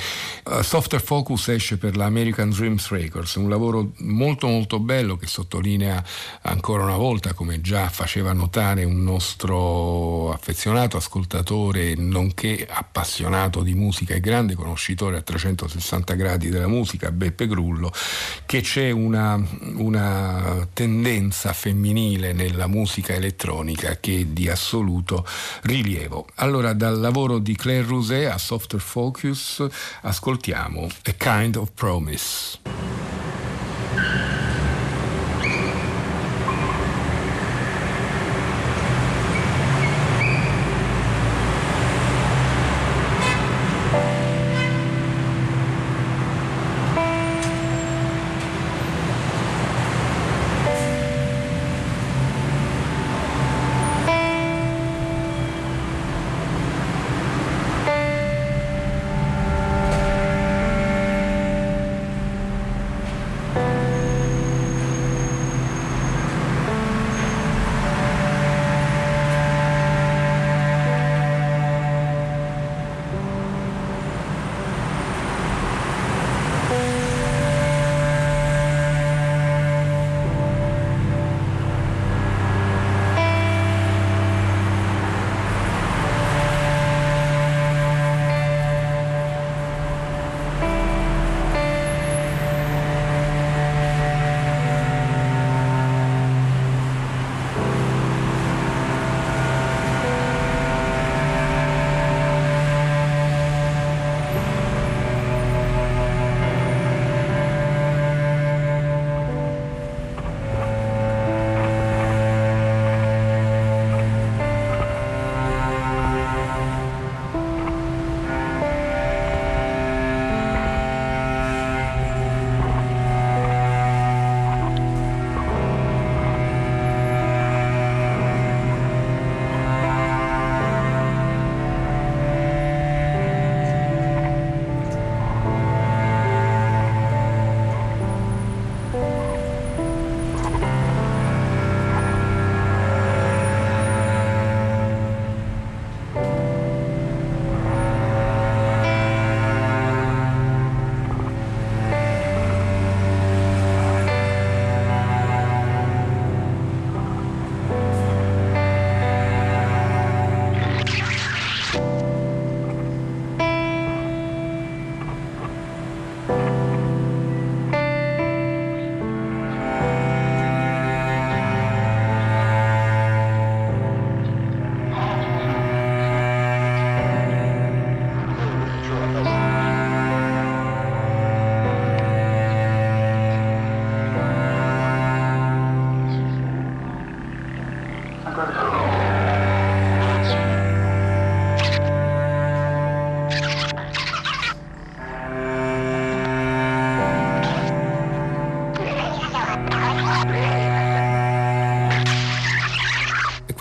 Uh, 0.46 0.62
Softer 0.62 1.02
Focus 1.02 1.50
esce 1.50 1.78
per 1.78 1.96
la 1.96 2.06
American 2.06 2.50
Dreams 2.50 2.90
Records, 2.90 3.36
un 3.36 3.50
lavoro 3.50 3.92
molto 4.00 4.48
molto 4.48 4.80
bello 4.80 5.18
che 5.18 5.28
sottolinea 5.28 6.04
ancora 6.44 6.84
una 6.84 6.98
volta, 6.98 7.34
come 7.34 7.62
già 7.62 7.90
faceva 7.90 8.34
notare 8.34 8.84
un 8.84 9.04
nostro 9.04 10.32
affezionato 10.32 10.98
ascoltatore, 10.98 11.96
nonché 11.96 12.68
appassionato 12.70 13.62
di 13.62 13.74
musica 13.74 14.14
e 14.14 14.20
grande 14.32 14.56
conoscitore 14.56 15.18
a 15.18 15.22
360 15.22 16.14
gradi 16.14 16.50
della 16.50 16.68
musica, 16.68 17.12
Beppe 17.12 17.48
Grullo, 17.48 17.92
che 18.46 18.62
c'è 18.62 18.90
una, 18.90 19.38
una 19.74 20.66
tendenza 20.72 21.52
femminile 21.52 22.32
nella 22.32 22.68
musica 22.68 23.14
elettronica 23.14 23.98
che 24.00 24.20
è 24.20 24.24
di 24.24 24.48
assoluto 24.48 25.28
rilievo. 25.64 26.28
Allora, 26.36 26.72
dal 26.72 26.98
lavoro 26.98 27.40
di 27.40 27.58
Claire 27.58 27.86
Rousset 27.86 28.32
a 28.32 28.38
Softer 28.38 28.80
Focus 28.80 29.66
ascoltiamo 30.04 30.88
A 31.04 31.12
Kind 31.18 31.58
of 31.58 31.72
Promise. 31.74 32.60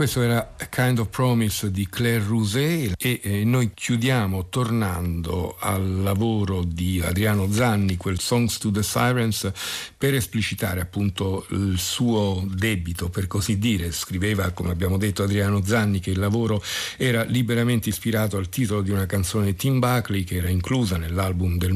Questo 0.01 0.22
era 0.22 0.55
A 0.59 0.64
Kind 0.64 0.98
of 0.98 1.09
Promise 1.11 1.70
di 1.70 1.86
Claire 1.86 2.24
Rousset 2.24 2.94
e 2.98 3.20
eh, 3.22 3.44
noi 3.44 3.72
chiudiamo 3.74 4.48
tornando 4.48 5.57
al 5.59 6.01
lavoro 6.01 6.64
di 6.64 7.03
Adriano 7.05 7.53
Zanni, 7.53 7.98
quel 7.98 8.18
Songs 8.18 8.57
to 8.57 8.70
the 8.70 8.82
Sirens, 8.82 9.53
per 9.98 10.14
esplicitare 10.14 10.80
appunto 10.80 11.44
il 11.51 11.74
suo 11.76 12.42
debito, 12.51 13.11
per 13.11 13.26
così 13.26 13.59
dire. 13.59 13.92
Scriveva, 13.92 14.51
come 14.53 14.70
abbiamo 14.70 14.96
detto 14.96 15.24
Adriano 15.24 15.62
Zanni, 15.62 16.01
che 16.01 16.12
il 16.12 16.18
lavoro 16.18 16.62
era 16.96 17.22
liberamente 17.24 17.90
ispirato 17.90 18.38
al 18.38 18.48
titolo 18.48 18.80
di 18.80 18.92
una 18.92 19.05
canzone 19.05 19.44
di 19.44 19.57
Tim 19.57 19.80
Buckley 19.80 20.24
che 20.24 20.36
era 20.36 20.48
inclusa 20.48 20.96
nell'album 20.96 21.59
del 21.59 21.74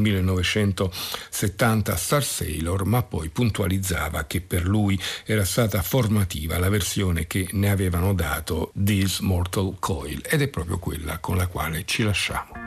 1970 1.34 1.96
Star 1.96 2.22
Sailor, 2.22 2.84
ma 2.84 3.02
poi 3.02 3.28
puntualizzava 3.28 4.24
che 4.24 4.40
per 4.40 4.66
lui 4.66 4.98
era 5.24 5.44
stata 5.44 5.82
formativa 5.82 6.58
la 6.58 6.68
versione 6.68 7.26
che 7.26 7.48
ne 7.52 7.70
avevano 7.70 8.14
dato 8.14 8.70
This 8.72 9.18
Mortal 9.18 9.74
Coil 9.80 10.22
ed 10.24 10.42
è 10.42 10.48
proprio 10.48 10.78
quella 10.78 11.18
con 11.18 11.36
la 11.36 11.48
quale 11.48 11.84
ci 11.84 12.04
lasciamo. 12.04 12.63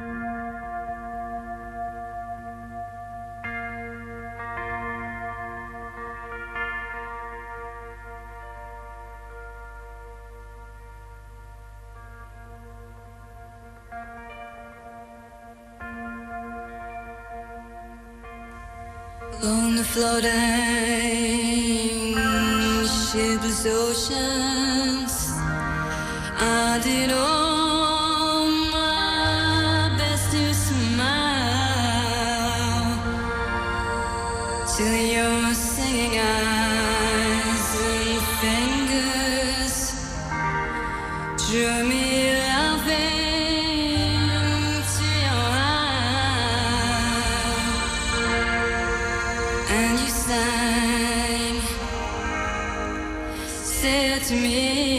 Floating 19.94 20.32
shipless 22.84 23.66
oceans. 23.66 25.14
I 26.40 26.80
did 26.84 27.12
all 27.12 27.37
me, 54.32 54.97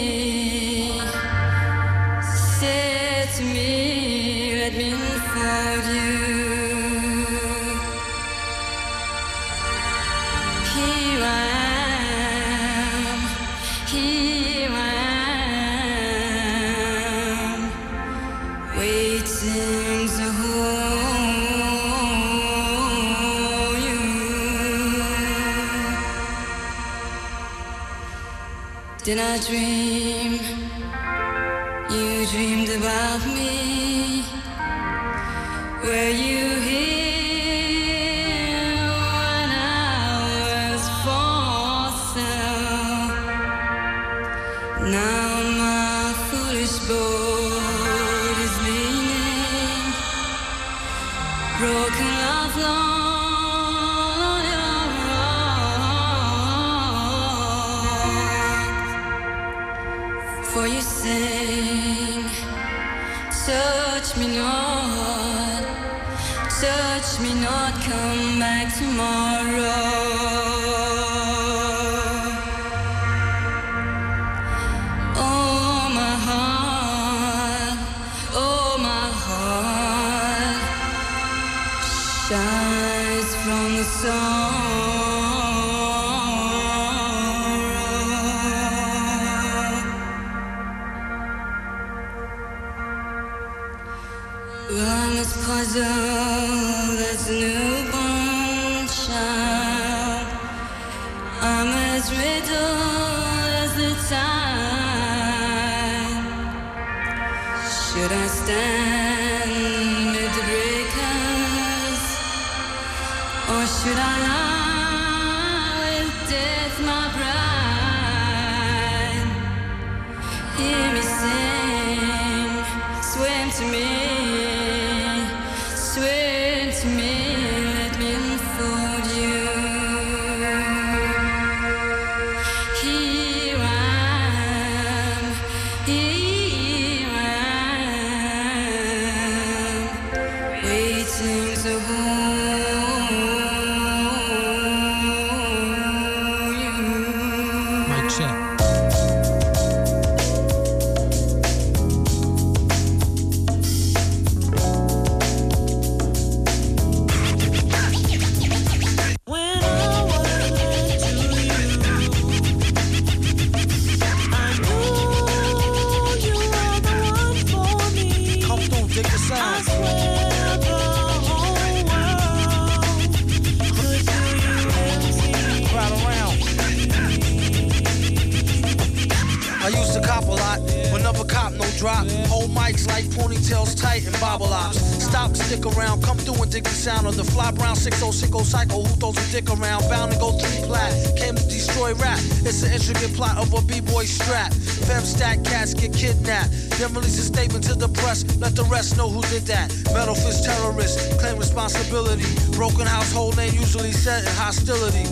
fly 187.39 187.53
brown 187.53 187.77
6060 187.77 188.43
cycle 188.43 188.83
who 188.85 188.93
throws 188.99 189.17
a 189.17 189.27
dick 189.31 189.49
around. 189.49 189.87
Bound 189.89 190.11
to 190.11 190.19
go 190.19 190.33
three 190.33 190.67
plat, 190.67 190.91
came 191.17 191.37
to 191.37 191.47
destroy 191.47 191.95
rap. 191.95 192.19
It's 192.43 192.65
an 192.65 192.73
intricate 192.73 193.15
plot 193.15 193.39
of 193.39 193.55
a 193.55 193.63
b-boy 193.63 194.07
strap. 194.07 194.53
Fem 194.89 195.05
stack 195.05 195.45
cats 195.45 195.73
get 195.73 195.93
kidnapped. 195.93 196.51
Then 196.79 196.93
release 196.95 197.19
a 197.19 197.23
statement 197.23 197.63
to 197.71 197.75
the 197.75 197.89
press, 198.01 198.25
let 198.39 198.57
the 198.57 198.65
rest 198.65 198.97
know 198.97 199.09
who 199.09 199.23
did 199.31 199.47
that. 199.47 199.71
Metal 199.95 200.17
fist 200.17 200.45
terrorists 200.45 200.99
claim 201.21 201.39
responsibility. 201.39 202.27
Broken 202.57 202.87
household 202.87 203.37
name 203.37 203.55
usually 203.55 203.93
set 203.93 204.25
in 204.25 204.35
hostility. 204.35 205.07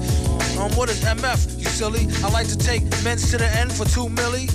Um, 0.59 0.73
what 0.75 0.91
is 0.91 1.05
MF, 1.05 1.59
you 1.59 1.67
silly? 1.67 2.09
I 2.25 2.31
like 2.31 2.49
to 2.49 2.59
take 2.59 2.83
men's 3.05 3.31
to 3.31 3.39
the 3.39 3.49
end 3.55 3.73
for 3.73 3.85
two 3.85 4.09
milli. 4.09 4.51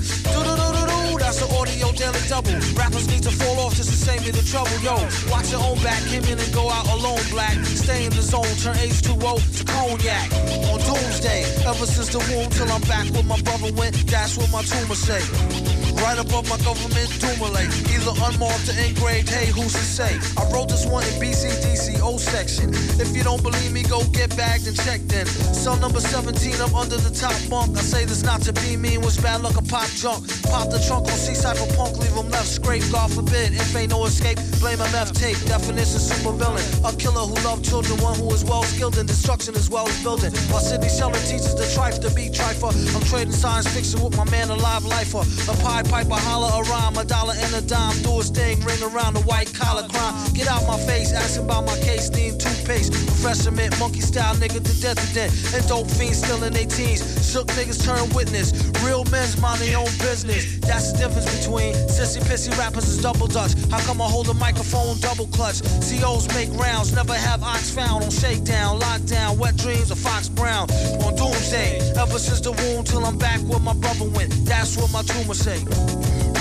An 1.39 1.55
audio 1.55 1.91
daily 1.93 2.19
double. 2.27 2.51
Rappers 2.75 3.07
need 3.07 3.23
to 3.23 3.31
fall 3.31 3.59
off 3.59 3.75
just 3.75 3.89
to 3.89 3.95
save 3.95 4.25
me 4.25 4.31
the 4.31 4.43
trouble. 4.43 4.75
Yo, 4.83 4.95
watch 5.31 5.51
your 5.51 5.63
own 5.63 5.77
back, 5.79 6.03
came 6.11 6.23
in 6.25 6.37
and 6.37 6.53
go 6.53 6.69
out 6.69 6.87
alone, 6.91 7.23
black. 7.31 7.55
Stay 7.63 8.05
in 8.05 8.11
the 8.11 8.21
zone, 8.21 8.43
turn 8.59 8.75
H2O 8.75 9.39
to 9.39 9.63
cognac. 9.63 10.27
On 10.67 10.79
doomsday, 10.83 11.43
ever 11.63 11.85
since 11.85 12.09
the 12.09 12.19
womb 12.27 12.49
till 12.49 12.69
I'm 12.71 12.81
back 12.81 13.07
where 13.13 13.23
my 13.23 13.39
brother 13.41 13.71
went, 13.73 13.95
that's 14.07 14.35
what 14.35 14.51
my 14.51 14.63
tumor 14.63 14.95
say. 14.95 15.80
Right 16.01 16.17
above 16.17 16.49
my 16.49 16.57
government 16.65 17.09
doomulate, 17.21 17.69
either 17.93 18.11
unmarked 18.25 18.67
or 18.69 18.77
engraved, 18.81 19.29
hey, 19.29 19.47
who's 19.53 19.73
to 19.73 19.85
say? 19.85 20.17
I 20.35 20.49
wrote 20.51 20.69
this 20.69 20.85
one 20.85 21.03
in 21.03 21.13
BCDC 21.21 22.01
O 22.01 22.17
section. 22.17 22.73
If 22.99 23.15
you 23.15 23.23
don't 23.23 23.41
believe 23.43 23.71
me, 23.71 23.83
go 23.83 24.03
get 24.11 24.35
bagged 24.35 24.65
and 24.67 24.75
checked 24.75 25.13
in. 25.13 25.25
Cell 25.27 25.77
number 25.77 25.99
17, 25.99 26.59
I'm 26.59 26.73
under 26.73 26.97
the 26.97 27.13
top 27.13 27.37
bunk. 27.49 27.77
I 27.77 27.81
say 27.81 28.05
this 28.05 28.23
not 28.23 28.41
to 28.43 28.53
be 28.53 28.75
mean, 28.75 29.01
was 29.01 29.17
bad 29.17 29.41
luck, 29.41 29.57
a 29.57 29.61
pop 29.61 29.87
junk. 29.93 30.25
Pop 30.49 30.71
the 30.73 30.81
trunk 30.87 31.05
on 31.05 31.13
MC 31.21 31.35
cypher 31.35 31.69
punk, 31.77 31.97
leave 31.99 32.17
him 32.17 32.29
left 32.29 32.49
scrape. 32.49 32.83
God 32.91 33.13
forbid, 33.13 33.53
if 33.53 33.75
ain't 33.75 33.91
no 33.91 34.05
escape, 34.05 34.39
blame 34.59 34.79
MF 34.79 35.13
tape. 35.13 35.37
Definition 35.45 36.01
super 36.01 36.33
villain. 36.33 36.65
A 36.83 36.91
killer 36.97 37.29
who 37.29 37.37
loved 37.45 37.63
children, 37.63 38.01
one 38.01 38.17
who 38.17 38.33
is 38.33 38.43
well 38.43 38.63
skilled 38.63 38.97
in 38.97 39.05
destruction 39.05 39.53
as 39.53 39.69
well 39.69 39.87
as 39.87 40.01
building. 40.01 40.33
While 40.49 40.65
Sidney 40.65 40.89
Sheldon 40.89 41.21
teaches 41.29 41.53
the 41.53 41.69
trife 41.77 42.01
to 42.01 42.09
be 42.15 42.29
trifer. 42.29 42.73
I'm 42.95 43.05
trading 43.05 43.33
science 43.33 43.67
fiction 43.69 44.01
with 44.03 44.17
my 44.17 44.25
man, 44.31 44.49
alive 44.49 44.83
live 44.83 45.13
lifer. 45.13 45.51
A 45.51 45.55
pie 45.63 45.83
piper, 45.91 46.15
holler 46.15 46.47
a 46.55 46.63
rhyme, 46.71 46.97
a 46.97 47.03
dollar 47.03 47.33
and 47.37 47.53
a 47.53 47.61
dime. 47.61 48.01
Do 48.01 48.17
his 48.17 48.29
thing, 48.29 48.63
ring 48.63 48.81
around 48.81 49.13
the 49.13 49.21
white 49.27 49.53
collar 49.53 49.87
crime. 49.89 50.15
Get 50.33 50.47
out 50.47 50.65
my 50.65 50.79
face, 50.87 51.11
asking 51.11 51.45
about 51.45 51.65
my 51.65 51.77
case, 51.79 52.09
need 52.09 52.39
toothpaste. 52.39 52.93
Professor 52.93 53.51
mint, 53.51 53.77
monkey 53.77 53.99
style 53.99 54.33
nigga 54.35 54.63
to 54.63 54.73
death 54.81 54.95
to 54.95 55.13
death. 55.13 55.53
And 55.53 55.67
dope 55.67 55.91
fiends 55.91 56.23
still 56.23 56.41
in 56.43 56.53
their 56.53 56.65
teens. 56.65 57.03
Shook 57.29 57.47
niggas 57.59 57.83
turn 57.83 58.07
witness. 58.15 58.55
Real 58.81 59.03
men's 59.11 59.39
mind 59.41 59.59
their 59.59 59.77
own 59.77 59.91
business. 59.99 60.59
That's 60.59 60.93
the 60.93 60.97
difference 60.99 61.27
between 61.37 61.73
sissy 61.91 62.23
pissy 62.23 62.57
rappers 62.57 62.87
is 62.87 63.01
double 63.01 63.27
dutch. 63.27 63.53
How 63.69 63.79
come 63.85 64.01
I 64.01 64.07
hold 64.07 64.29
a 64.29 64.33
microphone 64.33 64.97
double 64.99 65.27
clutch? 65.27 65.61
COs 65.83 66.27
make 66.33 66.49
rounds, 66.55 66.95
never 66.95 67.13
have 67.13 67.43
ox 67.43 67.69
found 67.69 68.03
on 68.03 68.11
shakedown, 68.11 68.79
lockdown, 68.79 69.37
wet 69.37 69.57
dreams 69.57 69.91
of 69.91 69.99
Fox 69.99 70.29
Brown 70.29 70.71
on 71.03 71.15
doomsday. 71.15 71.79
Ever 71.99 72.17
since 72.17 72.39
the 72.39 72.53
womb 72.53 72.85
till 72.85 73.05
I'm 73.05 73.17
back 73.17 73.39
where 73.41 73.59
my 73.59 73.73
brother 73.73 74.05
went. 74.05 74.31
That's 74.45 74.77
what 74.77 74.89
my 74.91 75.03
tumor 75.03 75.33
say. 75.33 75.59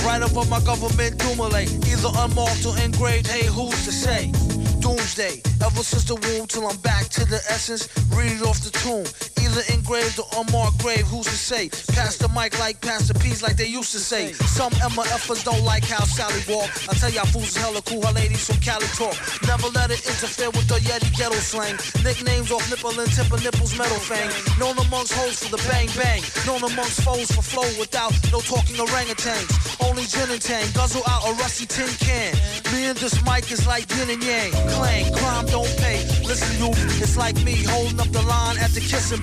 Right 0.05 0.23
above 0.23 0.49
my 0.49 0.61
government 0.61 1.15
accumulate, 1.15 1.71
either 1.87 2.11
unmarked 2.19 2.67
or 2.67 2.77
engraved. 2.79 3.27
Hey, 3.27 3.47
who's 3.47 3.85
to 3.85 3.93
say? 3.93 4.33
Doomsday. 4.81 5.43
Ever 5.65 5.83
since 5.83 6.05
the 6.05 6.17
womb 6.17 6.47
till 6.47 6.67
I'm 6.67 6.77
back 6.79 7.09
to 7.11 7.25
the 7.25 7.41
essence. 7.49 7.89
Read 8.17 8.33
it 8.33 8.43
off 8.43 8.61
the 8.61 8.71
tomb. 8.71 9.05
Either 9.43 9.63
engraved 9.73 10.19
or 10.19 10.27
unmarked 10.37 10.79
grave. 10.79 11.07
Who's 11.09 11.27
to 11.27 11.39
say? 11.39 11.69
Pass 11.95 12.17
the 12.17 12.29
mic 12.29 12.59
like 12.59 12.81
Pastor 12.81 13.15
P's 13.15 13.43
like 13.43 13.57
they 13.57 13.67
used 13.67 13.93
to 13.93 13.99
say. 13.99 14.33
Some 14.33 14.73
MFers 14.73 15.45
don't 15.45 15.65
like 15.65 15.85
how 15.85 16.05
Sally 16.05 16.43
walk. 16.49 16.71
I 16.89 16.95
tell 16.95 17.11
y'all 17.11 17.27
fools 17.27 17.49
is 17.49 17.57
hella 17.57 17.83
cool. 17.83 18.03
Her 18.05 18.13
ladies 18.13 18.47
from 18.47 18.61
Cali 18.61 18.87
talk. 18.99 19.17
Never 19.47 19.69
let 19.69 19.91
it 19.91 20.03
interfere 20.07 20.51
with 20.51 20.69
the 20.69 20.79
Yeti 20.85 21.11
ghetto 21.17 21.41
slang. 21.41 21.77
Nicknames 22.05 22.51
off 22.51 22.69
nipple 22.71 22.99
and 22.99 23.11
tip 23.13 23.33
of 23.33 23.43
nipples 23.43 23.77
metal 23.79 23.99
fang. 23.99 24.29
Known 24.59 24.77
amongst 24.79 25.13
hoes 25.15 25.43
for 25.43 25.57
the 25.57 25.63
bang 25.69 25.89
bang. 25.97 26.23
Known 26.47 26.65
amongst 26.71 27.01
foes 27.03 27.31
for 27.31 27.43
flow 27.43 27.69
without 27.79 28.13
no 28.33 28.41
talking 28.41 28.77
orangutans. 28.77 29.49
Only 29.81 30.05
gin 30.05 30.31
and 30.31 30.43
tang. 30.43 30.67
Guzzle 30.75 31.03
out 31.07 31.25
a 31.29 31.33
rusty 31.41 31.67
tin 31.67 31.89
can. 31.99 32.35
Me 32.73 32.87
and 32.87 32.99
this 32.99 33.17
mic 33.25 33.51
is 33.51 33.67
like 33.67 33.89
yin 33.97 34.11
and 34.11 34.23
yang. 34.23 34.53
Clang, 34.75 35.13
crime 35.15 35.47
don't 35.47 35.73
pay. 35.79 36.05
Listen, 36.27 36.53
youth, 36.59 36.79
it's 37.01 37.17
like 37.17 37.37
me 37.45 37.65
holding 37.65 38.01
up 38.01 38.11
the 38.13 38.23
line 38.23 38.59
at 38.59 38.71
the 38.71 38.81
kissing. 38.81 39.23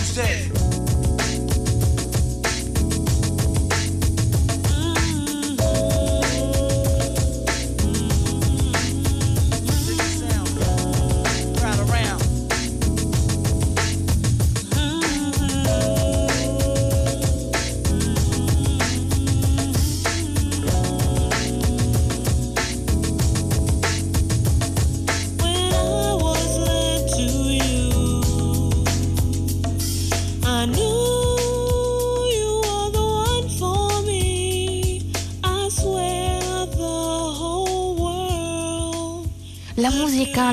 Wednesday. 0.00 0.59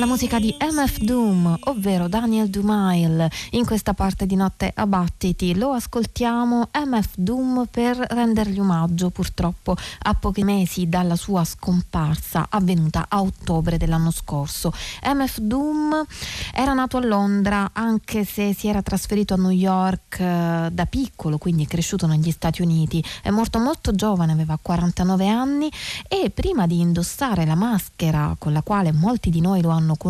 Musica, 0.08 0.40
di 0.40 0.56
MF 0.58 1.00
Doom, 1.00 1.58
ovvero 1.66 2.08
Daniel 2.08 2.50
Dumail, 2.50 3.28
in 3.52 3.66
questa 3.66 3.94
parte 3.94 4.26
di 4.26 4.36
Notte 4.36 4.72
a 4.74 4.88
Battiti. 4.88 5.54
Lo 5.54 5.72
ascoltiamo 5.72 6.70
MF 6.74 7.10
Doom 7.18 7.68
per 7.70 7.98
rendergli 7.98 8.58
omaggio 8.58 9.10
purtroppo 9.10 9.76
a 10.04 10.14
pochi 10.14 10.46
mesi 10.46 10.88
dalla 10.88 11.18
sua 11.18 11.44
scomparsa 11.44 12.48
avvenuta 12.50 13.08
a 13.10 13.22
ottobre 13.22 13.78
dell'anno 13.78 14.12
scorso. 14.12 14.72
MF 15.04 15.40
Doom 15.40 16.06
era 16.54 16.72
nato 16.72 16.96
a 16.96 17.06
Londra 17.06 17.72
anche 17.74 18.24
se 18.24 18.54
si 18.54 18.70
era 18.70 18.82
trasferito 18.82 19.34
a 19.34 19.38
New 19.38 19.50
York 19.50 20.20
eh, 20.22 20.70
da 20.72 20.86
piccolo, 20.86 21.38
quindi 21.38 21.66
è 21.66 21.68
cresciuto 21.68 22.08
negli 22.08 22.32
Stati 22.32 22.62
Uniti. 22.62 23.04
È 23.22 23.30
morto 23.30 23.60
molto 23.60 23.92
giovane, 23.92 24.32
aveva 24.32 24.58
49 24.62 25.28
anni 25.28 25.70
e 26.08 26.30
prima 26.30 26.66
di 26.66 26.80
indossare 26.80 27.46
la 27.46 27.56
maschera 27.56 28.34
con 28.40 28.54
la 28.54 28.62
quale 28.62 28.94
molti 28.94 29.30
di 29.30 29.42
noi 29.42 29.62
lo 29.62 29.70
hanno 29.70 29.96
conosciuto, 29.98 30.07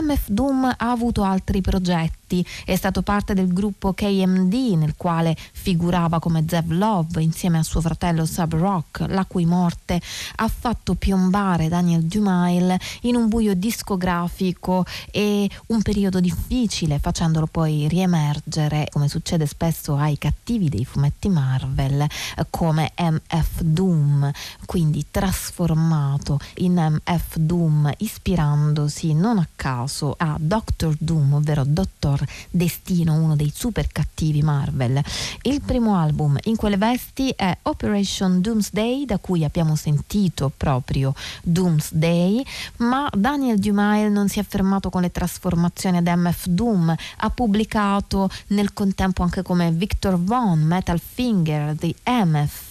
MF 0.00 0.28
Doom 0.28 0.64
ha 0.64 0.90
avuto 0.90 1.22
altri 1.22 1.60
progetti. 1.60 2.19
È 2.64 2.76
stato 2.76 3.02
parte 3.02 3.34
del 3.34 3.52
gruppo 3.52 3.92
KMD 3.92 4.54
nel 4.76 4.94
quale 4.96 5.36
figurava 5.52 6.20
come 6.20 6.44
Zev 6.46 6.70
Love 6.70 7.22
insieme 7.22 7.58
a 7.58 7.62
suo 7.64 7.80
fratello 7.80 8.24
Sub 8.24 8.54
Rock, 8.54 9.04
la 9.08 9.24
cui 9.24 9.44
morte 9.44 10.00
ha 10.36 10.48
fatto 10.48 10.94
piombare 10.94 11.68
Daniel 11.68 12.04
Dumail 12.04 12.76
in 13.02 13.16
un 13.16 13.28
buio 13.28 13.54
discografico 13.54 14.84
e 15.10 15.50
un 15.66 15.82
periodo 15.82 16.20
difficile, 16.20 17.00
facendolo 17.00 17.46
poi 17.46 17.88
riemergere, 17.88 18.86
come 18.92 19.08
succede 19.08 19.46
spesso 19.46 19.96
ai 19.96 20.16
cattivi 20.16 20.68
dei 20.68 20.84
fumetti 20.84 21.28
Marvel, 21.28 22.06
come 22.50 22.92
MF 22.96 23.62
Doom, 23.62 24.30
quindi 24.66 25.06
trasformato 25.10 26.38
in 26.58 26.74
MF 26.74 27.36
Doom, 27.36 27.92
ispirandosi 27.98 29.14
non 29.14 29.38
a 29.38 29.48
caso 29.56 30.14
a 30.16 30.36
Doctor 30.38 30.94
Doom, 30.96 31.34
ovvero 31.34 31.64
Dottor 31.64 32.19
Destino, 32.50 33.14
uno 33.14 33.36
dei 33.36 33.52
super 33.54 33.88
cattivi 33.88 34.42
Marvel. 34.42 35.00
Il 35.42 35.60
primo 35.62 35.96
album 35.96 36.38
in 36.44 36.56
quelle 36.56 36.76
vesti 36.76 37.32
è 37.36 37.56
Operation 37.62 38.40
Doomsday, 38.40 39.04
da 39.04 39.18
cui 39.18 39.44
abbiamo 39.44 39.76
sentito 39.76 40.52
proprio 40.56 41.14
Doomsday, 41.42 42.44
ma 42.78 43.08
Daniel 43.12 43.58
Dumail 43.58 44.10
non 44.10 44.28
si 44.28 44.38
è 44.38 44.44
fermato 44.44 44.90
con 44.90 45.02
le 45.02 45.10
trasformazioni 45.10 45.98
ad 45.98 46.06
MF 46.06 46.46
Doom, 46.46 46.94
ha 47.18 47.30
pubblicato 47.30 48.28
nel 48.48 48.72
contempo 48.72 49.22
anche 49.22 49.42
come 49.42 49.70
Victor 49.70 50.18
Von, 50.18 50.60
Metal 50.60 51.00
Finger, 51.00 51.74
The 51.76 51.94
MF 52.04 52.69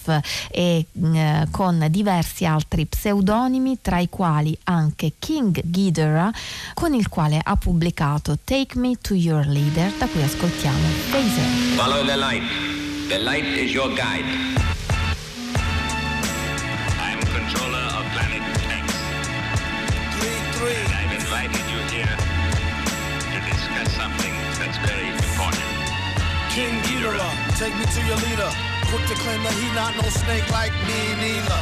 e 0.50 0.86
eh, 0.92 1.46
con 1.50 1.86
diversi 1.90 2.44
altri 2.44 2.86
pseudonimi, 2.86 3.78
tra 3.80 3.98
i 3.98 4.08
quali 4.08 4.56
anche 4.64 5.12
King 5.18 5.60
Ghidorah, 5.64 6.32
con 6.74 6.94
il 6.94 7.08
quale 7.08 7.40
ha 7.42 7.56
pubblicato 7.56 8.38
Take 8.42 8.78
Me 8.78 8.96
to 9.00 9.14
Your 9.14 9.46
Leader, 9.46 9.92
da 9.98 10.06
cui 10.06 10.22
ascoltiamo 10.22 10.78
Phaser. 11.10 11.44
Follow 11.76 12.04
the 12.04 12.16
light. 12.16 12.42
The 13.08 13.18
light 13.18 13.44
is 13.44 13.72
your 13.72 13.88
guide. 13.94 14.24
I'm 16.96 17.18
controller 17.34 17.84
of 17.98 18.06
Planet 18.12 18.42
X. 18.70 18.94
Three, 20.14 20.40
three. 20.54 20.78
I've 20.94 21.12
invited 21.12 21.64
you 21.68 21.80
here 21.90 22.16
to 23.32 23.38
discuss 23.50 23.90
something 23.96 24.32
that's 24.60 24.78
very 24.86 25.08
important. 25.08 25.64
King 26.50 26.80
Ghidorah, 26.82 27.58
take 27.58 27.74
me 27.78 27.84
to 27.86 28.00
your 28.06 28.16
leader. 28.16 28.69
Quick 28.90 29.06
to 29.06 29.14
claim 29.22 29.38
that 29.46 29.54
he 29.54 29.70
not 29.78 29.94
no 29.94 30.02
snake 30.10 30.42
like 30.50 30.74
me 30.82 30.98
neither. 31.22 31.60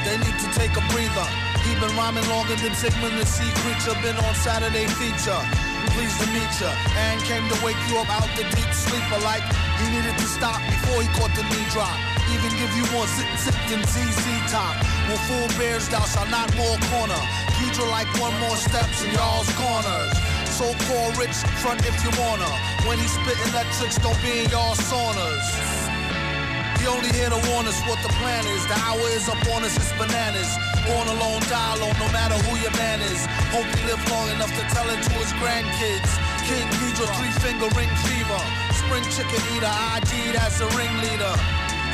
They 0.00 0.16
need 0.16 0.32
to 0.40 0.48
take 0.56 0.72
a 0.80 0.84
breather. 0.88 1.28
He 1.60 1.76
been 1.76 1.92
rhyming 1.92 2.24
longer 2.32 2.56
than 2.56 2.72
Sigmund 2.72 3.20
the 3.20 3.28
Sea 3.28 3.52
Creature. 3.60 4.00
Been 4.00 4.16
on 4.16 4.32
Saturday 4.40 4.88
feature. 4.96 5.42
Pleased 5.92 6.16
to 6.24 6.26
meet 6.32 6.48
ya. 6.56 6.72
And 6.96 7.20
came 7.28 7.44
to 7.52 7.56
wake 7.60 7.76
you 7.92 8.00
up 8.00 8.08
out 8.08 8.32
the 8.32 8.48
deep 8.48 8.72
sleeper 8.72 9.20
like 9.28 9.44
he 9.76 9.92
needed 9.92 10.16
to 10.16 10.24
stop 10.24 10.56
before 10.72 11.04
he 11.04 11.08
caught 11.20 11.36
the 11.36 11.44
knee 11.52 11.68
drop. 11.68 11.92
Even 12.32 12.48
give 12.56 12.72
you 12.80 12.88
more 12.96 13.04
zip 13.12 13.28
zip 13.36 13.58
than 13.68 13.84
ZZ 13.84 14.24
top. 14.48 14.72
When 15.12 15.20
full 15.28 15.52
bears 15.60 15.84
thou 15.92 16.00
shall 16.08 16.32
not 16.32 16.48
more 16.56 16.80
corner. 16.88 17.22
Ghidra 17.60 17.92
like 17.92 18.08
one 18.16 18.32
more 18.40 18.56
steps 18.56 19.04
in 19.04 19.12
y'all's 19.12 19.52
corners. 19.60 20.16
So 20.56 20.72
called 20.88 21.12
rich, 21.20 21.36
front 21.60 21.84
if 21.84 22.00
you 22.00 22.08
wanna. 22.16 22.48
When 22.88 22.96
he 22.96 23.04
spit 23.04 23.36
electrics, 23.52 24.00
don't 24.00 24.16
be 24.24 24.44
in 24.44 24.50
y'all 24.50 24.80
saunas. 24.80 25.81
The 26.82 26.90
only 26.90 27.14
here 27.14 27.30
to 27.30 27.38
warn 27.54 27.70
us 27.70 27.78
what 27.86 28.02
the 28.02 28.10
plan 28.18 28.42
is. 28.42 28.66
The 28.66 28.74
hour 28.74 29.06
is 29.14 29.30
up 29.30 29.38
on 29.54 29.62
us, 29.62 29.78
it's 29.78 29.94
bananas. 29.94 30.50
Born 30.82 31.06
alone, 31.06 31.38
die 31.46 31.78
alone, 31.78 31.94
no 31.94 32.10
matter 32.10 32.34
who 32.42 32.58
your 32.58 32.74
man 32.74 32.98
is. 32.98 33.22
Hope 33.54 33.70
he 33.70 33.86
live 33.86 34.02
long 34.10 34.26
enough 34.34 34.50
to 34.50 34.66
tell 34.74 34.90
it 34.90 34.98
to 34.98 35.14
his 35.22 35.30
grandkids. 35.38 36.10
King 36.42 36.66
Ghidra, 36.82 37.06
three 37.22 37.30
finger 37.38 37.70
ring 37.78 37.86
fever. 38.02 38.42
Spring 38.74 39.06
chicken 39.14 39.38
eater, 39.54 39.70
ID'd 39.70 40.34
as 40.42 40.58
a 40.58 40.66
ringleader. 40.74 41.30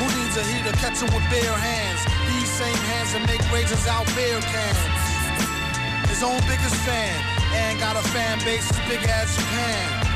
Who 0.00 0.08
needs 0.16 0.40
a 0.40 0.44
heater? 0.56 0.72
Catch 0.80 1.04
him 1.04 1.12
with 1.12 1.28
bare 1.28 1.52
hands. 1.52 2.00
These 2.32 2.48
same 2.48 2.80
hands 2.88 3.12
that 3.12 3.28
make 3.28 3.44
razors 3.52 3.84
out 3.84 4.08
beer 4.16 4.40
cans. 4.40 6.08
His 6.08 6.24
own 6.24 6.40
biggest 6.48 6.80
fan, 6.88 7.12
and 7.52 7.76
got 7.76 8.00
a 8.00 8.04
fan 8.08 8.40
base 8.40 8.64
as 8.64 8.80
big 8.88 9.04
as 9.04 9.36
Japan. 9.36 10.07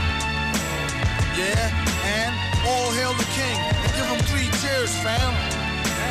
Yeah, 1.32 1.72
and 2.04 2.32
all 2.68 2.92
hail 2.92 3.14
the 3.16 3.24
king, 3.32 3.56
and 3.56 3.90
give 3.96 4.04
him 4.04 4.20
three 4.28 4.52
cheers, 4.60 4.92
fam. 5.00 5.32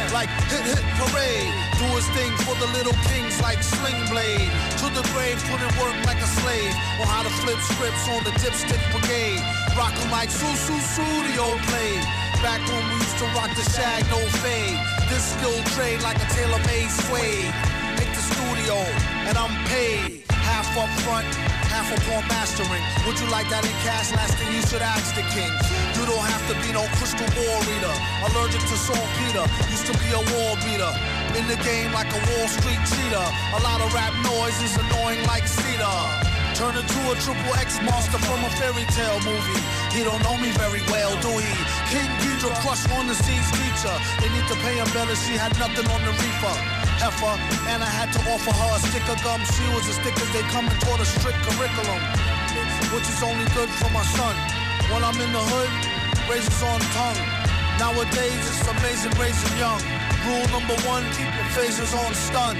Like 0.09 0.30
hit 0.49 0.65
hit 0.65 0.82
parade, 0.97 1.53
do 1.78 1.86
his 1.93 2.09
thing 2.17 2.34
for 2.41 2.57
the 2.57 2.65
little 2.74 2.97
kings 3.05 3.39
like 3.39 3.61
Sling 3.61 4.01
Blade. 4.09 4.49
To 4.82 4.89
the 4.89 5.05
grave, 5.13 5.38
put 5.45 5.61
in 5.61 5.72
work 5.78 5.95
like 6.09 6.17
a 6.17 6.30
slave. 6.41 6.74
On 6.99 7.05
how 7.05 7.22
to 7.22 7.30
flip 7.45 7.59
scripts 7.61 8.09
on 8.09 8.24
the 8.26 8.34
dipstick 8.41 8.82
brigade. 8.91 9.39
Rock 9.78 9.93
'em 9.93 10.09
like 10.09 10.32
Su 10.32 10.49
Su 10.57 10.76
Studio 10.82 11.53
played. 11.69 12.03
Back 12.41 12.65
when 12.67 12.82
we 12.89 12.95
used 13.05 13.17
to 13.22 13.26
rock 13.38 13.53
the 13.55 13.65
shag, 13.72 14.01
no 14.09 14.19
fade. 14.41 14.80
This 15.07 15.24
skill 15.38 15.61
trade 15.78 16.01
like 16.01 16.17
a 16.17 16.28
tailor-made 16.34 16.89
suede. 16.89 17.53
Hit 18.01 18.09
the 18.17 18.24
studio, 18.34 18.76
and 19.30 19.38
I'm 19.38 19.53
paid. 19.69 20.30
Half 20.62 20.78
up 20.78 20.93
front, 21.01 21.26
half 21.74 21.89
upon 21.89 22.22
mastering. 22.30 22.86
Would 23.09 23.18
you 23.18 23.26
like 23.34 23.49
that 23.49 23.66
in 23.66 23.74
cash? 23.82 24.14
Last 24.14 24.38
thing 24.38 24.53
you 24.53 24.62
should 24.62 24.86
ask 24.86 25.09
the 25.18 25.26
king. 25.34 25.49
You 25.97 26.05
don't 26.05 26.22
have 26.22 26.45
to 26.45 26.55
be 26.62 26.70
no 26.70 26.86
crystal 27.01 27.26
ball 27.34 27.57
reader. 27.66 27.89
Allergic 28.30 28.62
to 28.70 28.78
saltpeter, 28.78 29.41
used 29.74 29.89
to 29.89 29.95
be 29.97 30.14
a 30.14 30.22
wall 30.22 30.53
beater. 30.62 30.93
In 31.34 31.49
the 31.49 31.57
game 31.66 31.89
like 31.97 32.14
a 32.14 32.22
Wall 32.30 32.45
Street 32.45 32.78
cheater. 32.93 33.26
A 33.57 33.59
lot 33.66 33.82
of 33.82 33.89
rap 33.89 34.14
noise 34.22 34.53
is 34.62 34.78
annoying 34.78 35.26
like 35.26 35.49
cedar. 35.49 36.30
Turn 36.53 36.78
into 36.78 36.99
a 37.09 37.18
triple 37.18 37.57
X 37.57 37.82
monster 37.82 38.22
from 38.22 38.45
a 38.45 38.51
fairy 38.62 38.86
tale 38.93 39.18
movie. 39.26 39.66
He 39.89 40.05
don't 40.05 40.22
know 40.22 40.38
me 40.38 40.53
very 40.62 40.86
well, 40.93 41.18
do 41.26 41.41
he? 41.41 41.49
King 41.89 42.05
Ghidra 42.22 42.53
crushed 42.62 42.86
on 42.93 43.09
the 43.09 43.18
seas 43.18 43.49
teacher. 43.57 43.97
They 44.22 44.30
need 44.30 44.45
to 44.45 44.57
pay 44.62 44.78
him 44.78 44.86
better, 44.93 45.18
she 45.18 45.34
had 45.34 45.57
nothing 45.57 45.89
on 45.89 46.05
the 46.05 46.14
reefer. 46.22 46.80
Heifer, 47.02 47.34
and 47.66 47.82
I 47.82 47.89
had 47.89 48.14
to 48.14 48.22
offer 48.30 48.54
her 48.54 48.70
a 48.78 48.80
stick 48.86 49.02
of 49.10 49.18
gum. 49.26 49.41
She 49.58 49.66
was 49.74 49.89
as 49.89 49.97
thick 50.06 50.14
as 50.22 50.30
they 50.38 50.45
come 50.54 50.70
and 50.70 50.78
taught 50.86 51.02
a 51.02 51.06
strict 51.06 51.41
curriculum, 51.49 51.97
which 52.93 53.10
is 53.10 53.26
only 53.26 53.49
good 53.58 53.74
for 53.82 53.89
my 53.89 54.06
son. 54.14 54.38
When 54.93 55.02
I'm 55.02 55.18
in 55.18 55.34
the 55.34 55.41
hood, 55.41 55.74
razors 56.30 56.62
on 56.62 56.78
tongue. 56.93 57.22
Nowadays 57.82 58.45
it's 58.45 58.70
amazing 58.70 59.18
raising 59.18 59.58
young. 59.58 59.82
Rule 60.30 60.45
number 60.54 60.78
one, 60.86 61.02
keep 61.18 61.26
your 61.34 61.49
phasers 61.58 61.89
on 61.97 62.14
stun. 62.14 62.54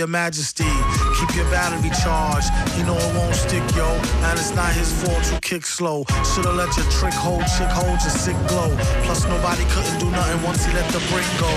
Your 0.00 0.08
majesty. 0.08 0.89
Keep 1.20 1.36
your 1.36 1.50
battery 1.50 1.90
charged. 2.02 2.48
He 2.72 2.82
know 2.82 2.96
it 2.96 3.12
won't 3.14 3.34
stick, 3.34 3.62
yo. 3.76 3.86
And 4.24 4.38
it's 4.40 4.54
not 4.56 4.72
his 4.72 4.90
fault 4.90 5.20
you 5.30 5.38
kick 5.40 5.66
slow. 5.66 6.04
Should've 6.32 6.56
let 6.56 6.74
your 6.76 6.88
trick 6.88 7.12
hold, 7.12 7.44
chick 7.56 7.68
hold 7.68 8.00
your 8.00 8.14
sick 8.24 8.36
glow. 8.48 8.72
Plus 9.04 9.28
nobody 9.28 9.64
couldn't 9.68 9.98
do 10.00 10.10
nothing 10.10 10.42
once 10.42 10.64
he 10.64 10.72
let 10.72 10.88
the 10.92 11.00
brick 11.12 11.28
go. 11.36 11.52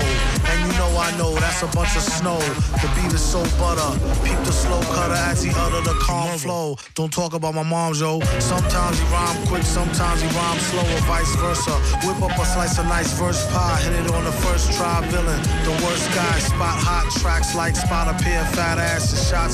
And 0.52 0.58
you 0.68 0.72
know 0.76 0.92
I 1.00 1.16
know 1.16 1.32
that's 1.40 1.62
a 1.62 1.70
bunch 1.72 1.96
of 1.96 2.04
snow. 2.04 2.38
The 2.84 2.88
beat 2.94 3.12
is 3.12 3.24
so 3.24 3.40
butter. 3.56 3.88
Peep 4.20 4.36
the 4.44 4.52
slow 4.52 4.80
cutter 4.92 5.16
as 5.32 5.42
he 5.42 5.50
utter 5.56 5.80
the 5.80 5.96
calm 6.04 6.36
flow. 6.38 6.76
Don't 6.94 7.12
talk 7.12 7.32
about 7.32 7.54
my 7.54 7.62
mom, 7.62 7.94
yo. 7.94 8.20
Sometimes 8.40 9.00
he 9.00 9.06
rhyme 9.08 9.46
quick, 9.46 9.62
sometimes 9.62 10.20
he 10.20 10.28
rhyme 10.36 10.58
slow, 10.58 10.84
or 10.84 11.00
vice 11.08 11.34
versa. 11.36 11.72
Whip 12.04 12.20
up 12.20 12.36
a 12.36 12.44
slice 12.44 12.78
of 12.78 12.86
nice 12.86 13.12
verse 13.18 13.40
pie, 13.52 13.80
hit 13.80 13.94
it 14.04 14.12
on 14.12 14.24
the 14.24 14.32
first 14.44 14.72
try. 14.76 15.00
Villain, 15.08 15.40
the 15.64 15.74
worst 15.84 16.06
guy. 16.14 16.38
Spot 16.38 16.76
hot 16.76 17.10
tracks 17.20 17.54
like 17.54 17.74
spot 17.76 18.08
a 18.08 18.14
pair 18.22 18.42
of 18.42 18.54
fat 18.54 18.78
asses. 18.78 19.28
Shots 19.28 19.53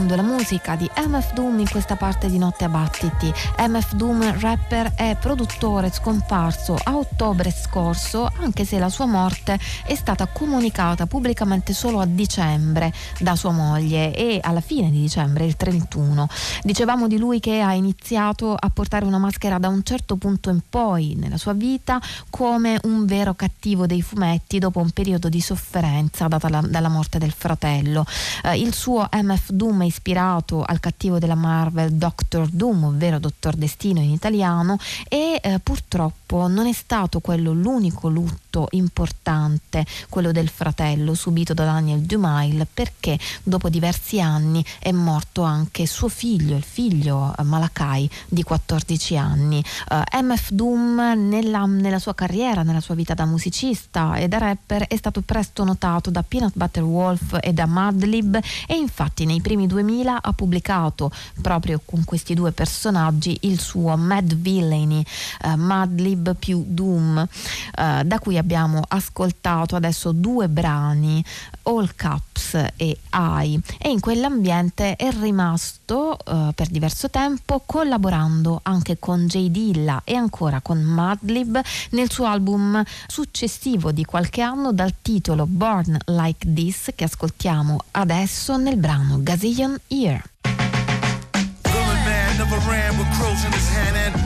Ricordando 0.00 0.16
la 0.16 0.22
musica 0.22 0.76
di 0.76 0.88
MF 1.06 1.32
Doom 1.34 1.58
in 1.58 1.68
questa 1.68 1.96
parte 1.96 2.30
di 2.30 2.38
Notte 2.38 2.64
a 2.64 2.68
Battiti. 2.68 3.32
MF 3.58 3.94
Doom, 3.94 4.40
rapper 4.40 4.92
e 4.96 5.16
produttore 5.20 5.90
scomparso 5.92 6.78
a 6.82 6.96
ottobre 6.96 7.50
scorso, 7.50 8.30
anche 8.38 8.64
se 8.64 8.78
la 8.78 8.88
sua 8.88 9.06
morte 9.06 9.58
è 9.84 9.94
stata 9.94 10.26
comunicata 10.26 11.06
pubblicamente 11.06 11.74
solo 11.74 12.00
a 12.00 12.06
dicembre 12.06 12.92
da 13.18 13.36
sua 13.36 13.50
moglie 13.50 14.14
e 14.14 14.40
alla 14.42 14.60
fine 14.60 14.90
di 14.90 15.00
dicembre, 15.00 15.44
il 15.44 15.56
31. 15.56 16.28
Dicevamo 16.62 17.06
di 17.06 17.18
lui 17.18 17.40
che 17.40 17.60
ha 17.60 17.74
iniziato 17.74 18.54
a 18.54 18.70
portare 18.70 19.04
una 19.04 19.18
maschera 19.18 19.58
da 19.58 19.68
un 19.68 19.82
certo 19.82 20.16
punto 20.16 20.48
in 20.50 20.60
poi 20.68 21.14
nella 21.18 21.36
sua 21.36 21.52
vita 21.52 22.00
come 22.30 22.78
un 22.84 23.04
vero 23.04 23.34
cattivo 23.34 23.86
dei 23.86 24.02
fumetti 24.02 24.58
dopo 24.58 24.80
un 24.80 24.90
periodo 24.90 25.28
di 25.28 25.40
sofferenza 25.40 26.26
data 26.28 26.48
la- 26.48 26.64
dalla 26.66 26.88
morte 26.88 27.18
del 27.18 27.32
fratello. 27.32 28.06
Eh, 28.44 28.58
il 28.58 28.72
suo 28.72 29.06
MF 29.12 29.50
Doom 29.50 29.82
è 29.82 29.89
ispirato 29.90 30.62
al 30.62 30.80
cattivo 30.80 31.18
della 31.18 31.34
Marvel 31.34 31.92
Doctor 31.92 32.48
Doom, 32.48 32.84
ovvero 32.84 33.18
Dottor 33.18 33.56
Destino 33.56 34.00
in 34.00 34.10
italiano, 34.10 34.78
e 35.08 35.40
eh, 35.42 35.58
purtroppo 35.58 36.46
non 36.46 36.66
è 36.66 36.72
stato 36.72 37.20
quello 37.20 37.52
l'unico 37.52 38.08
lutto 38.08 38.68
importante, 38.70 39.84
quello 40.08 40.32
del 40.32 40.48
fratello 40.48 41.14
subito 41.14 41.52
da 41.54 41.64
Daniel 41.64 42.00
Dumail, 42.00 42.66
perché 42.72 43.18
dopo 43.42 43.68
diversi 43.68 44.20
anni 44.20 44.64
è 44.78 44.92
morto 44.92 45.42
anche 45.42 45.86
suo 45.86 46.08
figlio, 46.08 46.56
il 46.56 46.62
figlio 46.62 47.34
eh, 47.36 47.42
Malakai 47.42 48.08
di 48.28 48.42
14 48.42 49.16
anni. 49.16 49.62
Eh, 49.90 50.22
MF 50.22 50.50
Doom 50.50 51.28
nella, 51.28 51.64
nella 51.66 51.98
sua 51.98 52.14
carriera, 52.14 52.62
nella 52.62 52.80
sua 52.80 52.94
vita 52.94 53.14
da 53.14 53.26
musicista 53.26 54.14
e 54.16 54.28
da 54.28 54.38
rapper 54.38 54.86
è 54.86 54.96
stato 54.96 55.20
presto 55.20 55.64
notato 55.64 56.10
da 56.10 56.22
Peanut 56.22 56.52
Butter 56.54 56.82
Wolf 56.82 57.38
e 57.40 57.52
da 57.52 57.66
Madlib 57.66 58.38
e 58.66 58.74
infatti 58.74 59.24
nei 59.24 59.40
primi 59.40 59.66
2000 59.82 60.22
ha 60.22 60.32
pubblicato 60.32 61.10
proprio 61.40 61.80
con 61.84 62.04
questi 62.04 62.34
due 62.34 62.52
personaggi 62.52 63.38
il 63.42 63.60
suo 63.60 63.96
Mad 63.96 64.34
Villainy, 64.34 65.04
eh, 65.42 65.56
Madlib 65.56 66.36
più 66.36 66.64
Doom, 66.66 67.18
eh, 67.18 68.02
da 68.04 68.18
cui 68.18 68.38
abbiamo 68.38 68.82
ascoltato 68.86 69.76
adesso 69.76 70.12
due 70.12 70.48
brani, 70.48 71.24
All 71.64 71.90
Caps 71.94 72.54
e 72.76 72.98
I 73.12 73.60
e 73.78 73.90
in 73.90 74.00
quell'ambiente 74.00 74.96
è 74.96 75.10
rimasto 75.12 76.18
eh, 76.18 76.52
per 76.54 76.68
diverso 76.68 77.10
tempo 77.10 77.62
collaborando 77.64 78.60
anche 78.62 78.98
con 78.98 79.26
Jay 79.26 79.50
Dilla 79.50 80.02
e 80.04 80.14
ancora 80.14 80.60
con 80.60 80.80
Madlib 80.80 81.60
nel 81.90 82.10
suo 82.10 82.26
album 82.26 82.82
successivo 83.06 83.92
di 83.92 84.04
qualche 84.04 84.40
anno 84.40 84.72
dal 84.72 84.94
titolo 85.02 85.46
Born 85.46 85.96
Like 86.06 86.52
This 86.52 86.90
che 86.94 87.04
ascoltiamo 87.04 87.78
adesso 87.92 88.56
nel 88.56 88.76
brano 88.76 89.22
Gazillion 89.22 89.78
Year. 89.88 90.22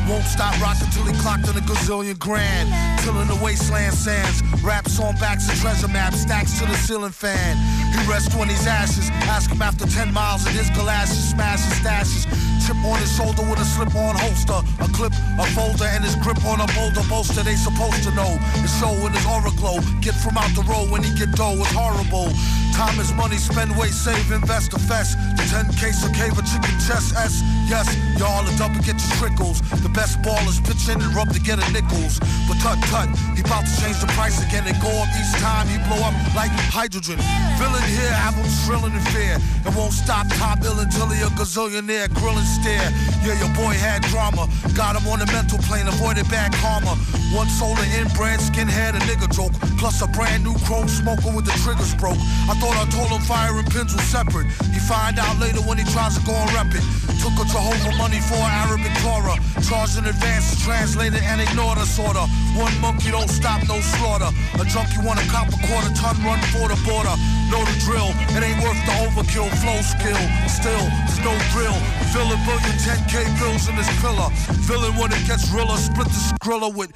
Won't 0.08 0.24
stop 0.24 0.54
rocking 0.60 0.88
till 0.90 1.04
he 1.04 1.14
clocked 1.20 1.48
on 1.48 1.56
a 1.56 1.64
gazillion 1.64 2.18
grand. 2.18 2.68
Tilling 3.00 3.28
the 3.28 3.38
wasteland 3.42 3.94
sands, 3.94 4.42
raps 4.62 5.00
on 5.00 5.14
backs 5.16 5.48
of 5.48 5.58
treasure 5.60 5.88
maps, 5.88 6.20
stacks 6.20 6.58
to 6.58 6.66
the 6.66 6.74
ceiling 6.74 7.10
fan. 7.12 7.56
He 7.92 8.10
rests 8.10 8.34
when 8.34 8.48
he's 8.48 8.66
ashes. 8.66 9.10
Ask 9.28 9.50
him 9.50 9.62
after 9.62 9.86
10 9.86 10.12
miles 10.12 10.46
in 10.46 10.52
his 10.52 10.70
galoshes, 10.70 11.30
smashes 11.30 11.72
stashes. 11.80 12.24
Chip 12.66 12.76
on 12.80 12.98
his 12.98 13.12
shoulder 13.14 13.42
with 13.44 13.60
a 13.60 13.64
slip 13.64 13.94
on 13.94 14.16
holster. 14.16 14.60
A 14.80 14.88
clip, 14.96 15.12
a 15.12 15.44
folder, 15.52 15.84
and 15.84 16.02
his 16.02 16.16
grip 16.16 16.40
on 16.46 16.60
a 16.60 16.68
boulder 16.72 17.04
bolster. 17.08 17.42
They 17.42 17.56
supposed 17.56 18.02
to 18.04 18.10
know. 18.16 18.40
His 18.64 18.72
show 18.80 18.92
in 19.04 19.12
his 19.12 19.26
aura 19.26 19.52
glow. 19.60 19.80
Get 20.00 20.14
from 20.14 20.38
out 20.38 20.48
the 20.56 20.64
road 20.64 20.90
when 20.90 21.02
he 21.02 21.12
get 21.12 21.32
dough. 21.32 21.60
It's 21.60 21.72
horrible. 21.72 22.32
Time 22.72 22.98
is 22.98 23.12
money, 23.12 23.36
spend, 23.36 23.76
wait, 23.76 23.92
save, 23.92 24.32
invest, 24.32 24.72
fest. 24.88 25.14
The 25.36 25.44
10 25.46 25.76
case 25.76 26.02
of 26.02 26.12
cave, 26.12 26.32
a 26.32 26.42
chicken 26.42 26.74
chest, 26.82 27.14
S. 27.14 27.44
Yes, 27.68 27.86
y'all 28.18 28.42
are 28.42 28.56
double 28.56 28.80
get 28.80 28.98
your 28.98 29.14
trickles. 29.20 29.60
The 29.84 29.92
best 29.94 30.20
ballers 30.20 30.58
pitch 30.66 30.90
in 30.90 31.00
and 31.00 31.14
rub 31.14 31.30
to 31.32 31.40
get 31.40 31.62
a 31.62 31.66
nickels. 31.72 32.18
But 32.50 32.58
tut 32.60 32.78
tut, 32.90 33.08
he 33.38 33.40
about 33.40 33.64
to 33.64 33.72
change 33.80 34.02
the 34.02 34.10
price 34.18 34.42
again 34.42 34.66
and 34.66 34.76
go 34.82 34.90
up 34.90 35.08
each 35.14 35.32
time 35.40 35.70
he 35.70 35.78
blow 35.86 36.02
up 36.02 36.12
like 36.34 36.50
hydrogen. 36.68 37.16
Villain 37.56 37.86
here, 37.86 38.12
have 38.12 38.34
him 38.34 38.50
shrilling 38.66 38.92
in 38.92 39.04
fear. 39.14 39.38
And 39.64 39.72
won't 39.72 39.94
stop 39.94 40.26
top 40.34 40.60
ill 40.66 40.82
until 40.82 41.06
he 41.08 41.22
a 41.22 41.30
gazillionaire, 41.38 42.12
grill 42.12 42.36
and 42.36 42.50
stare. 42.58 42.90
Yeah, 43.22 43.38
your 43.38 43.54
boy 43.54 43.78
had 43.78 44.02
drama. 44.10 44.50
Got 44.74 44.98
him 44.98 45.06
on 45.08 45.22
the 45.22 45.28
mental 45.30 45.58
plane, 45.62 45.86
avoided 45.86 46.28
bad 46.28 46.52
karma. 46.58 46.98
One 47.32 47.48
solar 47.48 47.86
inbred 47.94 48.40
skinhead, 48.40 48.98
a 48.98 49.00
nigga 49.06 49.30
joke. 49.30 49.54
Plus 49.78 50.02
a 50.02 50.08
brand 50.08 50.42
new 50.44 50.54
chrome 50.66 50.88
smoker 50.88 51.30
with 51.30 51.46
the 51.46 51.54
triggers 51.62 51.94
broke. 51.94 52.18
I 52.50 52.54
thought 52.58 52.74
I 52.74 52.84
told 52.90 53.08
him 53.14 53.22
fire 53.22 53.54
and 53.56 53.68
pins 53.70 53.94
were 53.94 54.02
separate. 54.02 54.46
He 54.74 54.80
find 54.80 55.18
out 55.18 55.38
later 55.38 55.62
when 55.62 55.78
he 55.78 55.84
tries 55.94 56.18
to 56.18 56.22
go 56.26 56.34
and 56.34 56.50
rep 56.52 56.74
it. 56.74 56.84
Took 57.22 57.36
a 57.40 57.44
Jehovah 57.48 57.96
money 57.96 58.20
for 58.20 58.36
an 58.36 58.52
Arabic 58.68 58.92
Torah. 59.00 59.36
Charged 59.64 59.83
in 59.92 60.06
advance 60.06 60.48
to 60.48 60.56
translate 60.64 61.12
it 61.12 61.22
and 61.24 61.40
ignore 61.40 61.74
the 61.74 61.84
sorta. 61.84 62.24
One 62.56 62.72
monkey 62.80 63.10
don't 63.10 63.28
stop, 63.28 63.60
no 63.68 63.80
slaughter. 63.80 64.32
A 64.56 64.64
junkie 64.64 64.96
want 65.04 65.20
a 65.20 65.26
cop 65.28 65.48
a 65.52 65.58
quarter 65.68 65.92
ton 65.92 66.16
run 66.24 66.40
for 66.48 66.72
the 66.72 66.78
border. 66.88 67.12
Know 67.52 67.60
the 67.68 67.76
drill, 67.84 68.08
it 68.32 68.40
ain't 68.40 68.64
worth 68.64 68.80
the 68.88 68.96
overkill. 69.04 69.52
Flow 69.60 69.76
skill, 69.84 70.22
still, 70.48 70.84
there's 71.04 71.20
no 71.20 71.36
drill. 71.52 71.76
Fill 72.16 72.32
a 72.32 72.38
billion 72.48 72.76
10k 72.80 73.28
bills 73.38 73.68
in 73.68 73.76
this 73.76 73.90
pillar. 74.00 74.32
Villain 74.64 74.96
when 74.96 75.12
it 75.12 75.20
gets 75.26 75.52
realer, 75.52 75.76
split 75.76 76.08
the 76.08 76.22
skrilla 76.32 76.74
with 76.74 76.90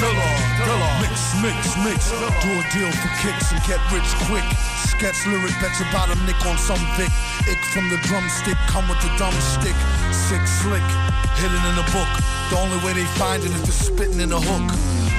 Dilla. 0.00 0.51
Mix, 0.62 1.34
mix, 1.42 1.74
mix. 1.82 2.10
Do 2.10 2.50
a 2.54 2.62
deal 2.70 2.90
for 3.02 3.10
kicks 3.18 3.50
and 3.50 3.58
get 3.66 3.82
rich 3.90 4.06
quick. 4.30 4.46
Sketch 4.86 5.26
lyric, 5.26 5.50
bet 5.58 5.74
you 5.78 5.86
bottom 5.90 6.18
nick 6.24 6.38
on 6.46 6.56
some 6.56 6.78
Vic. 6.94 7.10
Ick 7.50 7.58
from 7.74 7.90
the 7.90 7.98
drumstick, 8.06 8.56
come 8.70 8.86
with 8.88 9.00
the 9.02 9.10
dumb 9.18 9.34
stick. 9.42 9.74
Sick, 10.14 10.46
slick, 10.46 10.86
hidden 11.34 11.58
in 11.66 11.76
a 11.82 11.86
book. 11.90 12.10
The 12.50 12.56
only 12.62 12.78
way 12.86 12.94
they 12.94 13.06
find 13.18 13.42
it 13.42 13.50
if 13.50 13.66
it's 13.66 13.90
spitting 13.90 14.20
in 14.20 14.30
a 14.30 14.38
hook. 14.38 14.70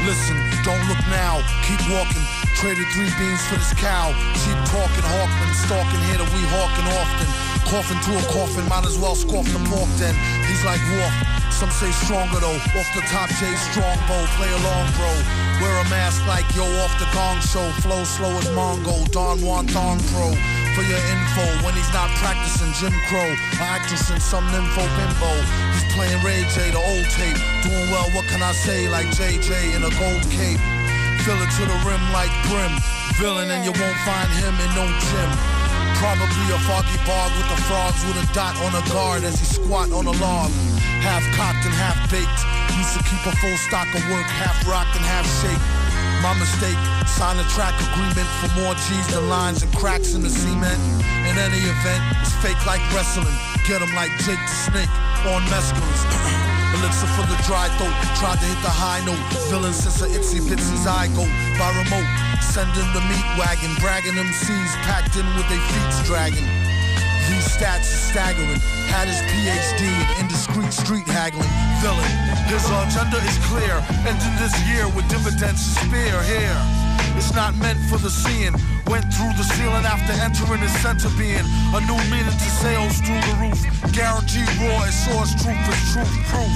Listen, 0.07 0.39
don't 0.63 0.83
look 0.87 1.03
now, 1.11 1.43
keep 1.67 1.79
walking. 1.91 2.23
Traded 2.55 2.87
three 2.95 3.11
beans 3.19 3.43
for 3.51 3.59
this 3.59 3.75
cow. 3.75 4.15
Cheap 4.39 4.59
talking, 4.71 5.03
Hawkman, 5.11 5.51
stalking 5.67 5.99
here 6.07 6.23
that 6.23 6.31
we 6.31 6.39
hawking 6.55 6.87
often. 6.87 7.52
Coughing 7.69 7.99
to 8.05 8.11
a 8.19 8.23
coffin, 8.31 8.67
might 8.69 8.85
as 8.85 8.97
well 8.97 9.15
scoff 9.15 9.45
the 9.51 9.59
pork 9.69 9.89
then. 9.97 10.15
He's 10.45 10.63
like 10.63 10.81
Wolf. 10.91 11.13
Some 11.53 11.69
say 11.69 11.91
stronger 11.91 12.39
though. 12.39 12.59
Off 12.75 12.89
the 12.97 13.05
top, 13.07 13.29
Jay 13.39 13.53
Strongbow. 13.71 14.25
Play 14.35 14.51
along, 14.51 14.85
bro. 14.97 15.11
Wear 15.61 15.73
a 15.79 15.87
mask 15.89 16.25
like 16.27 16.43
yo 16.55 16.65
off 16.83 16.93
the 16.99 17.07
gong 17.13 17.39
show. 17.41 17.69
Flow 17.81 18.03
slow 18.03 18.33
as 18.41 18.49
Mongo. 18.57 19.05
Don 19.11 19.39
Juan 19.41 19.67
Thong 19.67 19.99
Pro. 20.11 20.33
For 20.75 20.81
your 20.81 20.97
info, 20.97 21.45
when 21.63 21.73
he's 21.77 21.93
not 21.93 22.09
practicing 22.17 22.73
Jim 22.81 22.93
Crow, 23.07 23.29
an 23.29 23.61
actress 23.61 24.09
in 24.09 24.19
some 24.19 24.43
nympho 24.49 24.83
bimbo. 24.97 25.31
He's 25.77 25.85
playing 25.93 26.21
Ray 26.25 26.41
J, 26.49 26.71
the 26.71 26.81
old 26.81 27.07
tape. 27.13 27.37
Doing 27.61 27.89
well, 27.93 28.09
what 28.17 28.25
can 28.25 28.41
I 28.41 28.51
say? 28.51 28.89
Like 28.89 29.07
JJ 29.13 29.77
in 29.77 29.83
a 29.85 29.93
gold 30.01 30.25
cape. 30.33 30.59
Fill 31.21 31.39
it 31.39 31.51
to 31.57 31.63
the 31.69 31.77
rim 31.85 32.01
like 32.11 32.33
brim. 32.49 32.73
Villain, 33.21 33.51
and 33.51 33.63
you 33.63 33.71
won't 33.71 33.99
find 34.03 34.29
him 34.41 34.53
in 34.57 34.69
no 34.73 34.89
gym. 34.99 35.62
Probably 36.01 36.47
a 36.53 36.59
foggy 36.65 36.97
bog 37.05 37.31
with 37.37 37.49
the 37.49 37.59
frogs 37.67 38.01
with 38.05 38.17
a 38.21 38.25
dot 38.33 38.55
on 38.63 38.73
a 38.75 38.83
guard 38.89 39.23
as 39.23 39.39
he 39.39 39.45
squat 39.45 39.91
on 39.91 40.05
a 40.07 40.15
log. 40.21 40.51
Half 41.01 41.23
cocked 41.35 41.65
and 41.65 41.73
half 41.73 41.97
baked. 42.11 42.41
Used 42.77 42.97
to 42.97 43.03
keep 43.03 43.23
a 43.25 43.35
full 43.37 43.57
stock 43.67 43.87
of 43.93 44.03
work, 44.09 44.25
half 44.25 44.57
rocked 44.67 44.95
and 44.95 45.05
half 45.05 45.27
shake. 45.41 45.63
My 46.23 46.33
mistake, 46.39 46.79
sign 47.07 47.37
a 47.37 47.43
track 47.51 47.75
agreement 47.91 48.29
for 48.39 48.49
more 48.61 48.73
G's 48.75 49.07
than 49.11 49.27
lines 49.27 49.61
and 49.63 49.73
cracks 49.75 50.13
in 50.13 50.21
the 50.21 50.29
cement. 50.29 50.79
In 51.27 51.37
any 51.37 51.59
event, 51.59 52.03
it's 52.21 52.33
fake 52.39 52.65
like 52.65 52.81
wrestling. 52.93 53.35
Get 53.67 53.81
him 53.81 53.93
like 53.95 54.11
Jake 54.23 54.39
the 54.39 54.55
Snake 54.71 54.93
on 55.27 55.41
mescalines. 55.51 56.52
Elixir 56.73 57.07
for 57.13 57.25
the 57.29 57.37
dry 57.45 57.69
throat. 57.77 57.93
Tried 58.17 58.39
to 58.41 58.47
hit 58.49 58.61
the 58.65 58.73
high 58.73 59.03
note. 59.05 59.21
Villain 59.49 59.73
since 59.73 60.01
a 60.01 60.07
itsy 60.09 60.41
bitsy 60.41 60.77
zygote. 60.81 61.29
By 61.57 61.69
remote. 61.77 62.09
Sending 62.41 62.89
the 62.93 63.03
meat 63.09 63.27
wagon. 63.37 63.73
Bragging 63.79 64.17
MCs 64.17 64.73
packed 64.83 65.15
in 65.15 65.25
with 65.37 65.47
their 65.49 65.61
feet 65.69 65.93
dragging. 66.09 66.49
These 67.29 67.47
stats 67.55 67.87
are 67.87 68.03
staggering. 68.11 68.82
Had 68.89 69.07
his 69.07 69.21
PhD 69.29 69.87
in 69.87 70.25
indiscreet 70.25 70.73
street 70.73 71.07
haggling. 71.07 71.49
Villain. 71.79 72.11
His 72.47 72.65
agenda 72.67 73.17
is 73.23 73.37
clear. 73.47 73.75
Ending 74.07 74.35
this 74.39 74.55
year 74.67 74.87
with 74.95 75.07
dividends 75.09 75.61
to 75.63 75.85
spare 75.85 76.21
here. 76.23 76.59
It's 77.15 77.33
not 77.33 77.55
meant 77.57 77.79
for 77.89 77.97
the 77.97 78.09
seeing. 78.09 78.53
Went 78.87 79.05
through 79.13 79.33
the 79.37 79.45
ceiling 79.55 79.85
after 79.85 80.13
entering 80.17 80.61
his 80.61 80.73
center 80.81 81.09
being. 81.17 81.45
A 81.73 81.79
new 81.85 81.99
meaning 82.09 82.33
to 82.33 82.49
sales 82.61 82.99
through 83.01 83.21
the 83.21 83.35
roof. 83.41 83.59
Guaranteed 83.93 84.49
raw 84.61 84.83
as 84.85 84.95
source 85.05 85.31
truth 85.41 85.61
is 85.69 85.81
truth 85.93 86.13
proof. 86.29 86.53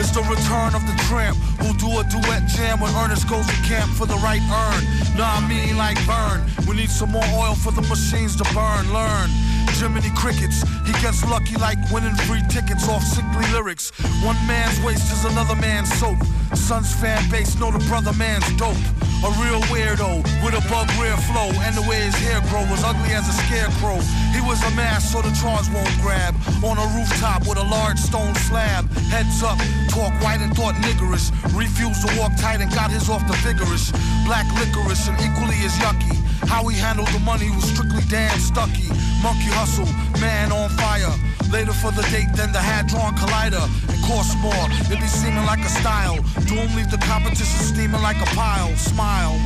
It's 0.00 0.10
the 0.10 0.22
return 0.22 0.74
of 0.74 0.84
the 0.86 0.96
tramp 1.08 1.36
who'll 1.60 1.78
do 1.78 1.88
a 2.00 2.04
duet 2.04 2.46
jam 2.48 2.80
when 2.80 2.94
Ernest 2.96 3.28
goes 3.28 3.46
to 3.46 3.56
camp 3.68 3.90
for 3.92 4.06
the 4.06 4.16
right 4.24 4.42
earn. 4.42 4.82
Nah, 5.16 5.38
I 5.38 5.48
mean 5.48 5.76
like 5.76 5.98
burn. 6.06 6.44
We 6.66 6.76
need 6.76 6.90
some 6.90 7.10
more 7.10 7.24
oil 7.36 7.54
for 7.54 7.72
the 7.72 7.82
machines 7.82 8.36
to 8.36 8.44
burn. 8.52 8.92
Learn. 8.92 9.30
Jiminy 9.78 10.10
Crickets, 10.14 10.62
he 10.86 10.92
gets 11.00 11.24
lucky 11.24 11.51
like 11.56 11.78
winning 11.90 12.14
free 12.26 12.42
tickets 12.48 12.88
off 12.88 13.02
sickly 13.02 13.46
lyrics. 13.52 13.90
One 14.24 14.38
man's 14.46 14.80
waste 14.84 15.12
is 15.12 15.24
another 15.24 15.56
man's 15.56 15.92
soap. 15.98 16.18
Son's 16.54 16.94
fan 16.94 17.28
base 17.30 17.58
know 17.58 17.70
the 17.70 17.82
brother 17.88 18.12
man's 18.12 18.46
dope. 18.56 18.76
A 19.22 19.30
real 19.38 19.62
weirdo 19.70 20.22
with 20.42 20.54
a 20.54 20.62
bug 20.68 20.90
rear 20.98 21.16
flow, 21.30 21.50
and 21.62 21.76
the 21.76 21.82
way 21.82 22.00
his 22.02 22.14
hair 22.14 22.40
grow 22.50 22.66
was 22.70 22.82
ugly 22.82 23.14
as 23.14 23.28
a 23.28 23.34
scarecrow. 23.46 23.98
He 24.34 24.40
was 24.42 24.58
a 24.64 24.70
mass, 24.74 25.12
so 25.12 25.22
the 25.22 25.30
charge 25.38 25.70
won't 25.70 25.94
grab. 26.02 26.34
On 26.62 26.76
a 26.76 26.86
rooftop 26.98 27.46
with 27.46 27.58
a 27.58 27.64
large 27.64 27.98
stone 27.98 28.34
slab. 28.34 28.90
Heads 29.10 29.42
up, 29.42 29.58
talk 29.88 30.12
white 30.22 30.40
and 30.40 30.54
thought 30.56 30.74
niggerish. 30.82 31.30
Refused 31.54 32.06
to 32.06 32.10
walk 32.18 32.32
tight 32.38 32.60
and 32.60 32.70
got 32.74 32.90
his 32.90 33.08
off 33.08 33.26
the 33.28 33.36
vigorous. 33.46 33.92
Black 34.26 34.46
licorice 34.58 35.08
and 35.08 35.18
equally 35.20 35.58
as 35.66 35.74
yucky. 35.78 36.21
How 36.46 36.66
he 36.68 36.76
handled 36.78 37.08
the 37.08 37.20
money 37.20 37.50
was 37.50 37.64
strictly 37.64 38.02
damn 38.08 38.38
stucky. 38.38 38.88
Monkey 39.22 39.50
hustle, 39.54 39.86
man 40.20 40.52
on 40.52 40.70
fire. 40.76 41.14
Later 41.50 41.72
for 41.72 41.92
the 41.92 42.02
date, 42.08 42.32
than 42.34 42.52
the 42.52 42.60
hand-drawn 42.60 43.14
collider. 43.14 43.62
It 43.92 44.00
costs 44.08 44.34
more, 44.40 44.66
it 44.88 44.98
be 45.00 45.06
seeming 45.06 45.44
like 45.44 45.60
a 45.60 45.68
style. 45.68 46.16
Doom 46.48 46.74
leave 46.74 46.90
the 46.90 46.98
competition 47.04 47.60
steaming 47.60 48.02
like 48.02 48.20
a 48.20 48.28
pile. 48.34 48.74
Smile. 48.76 49.36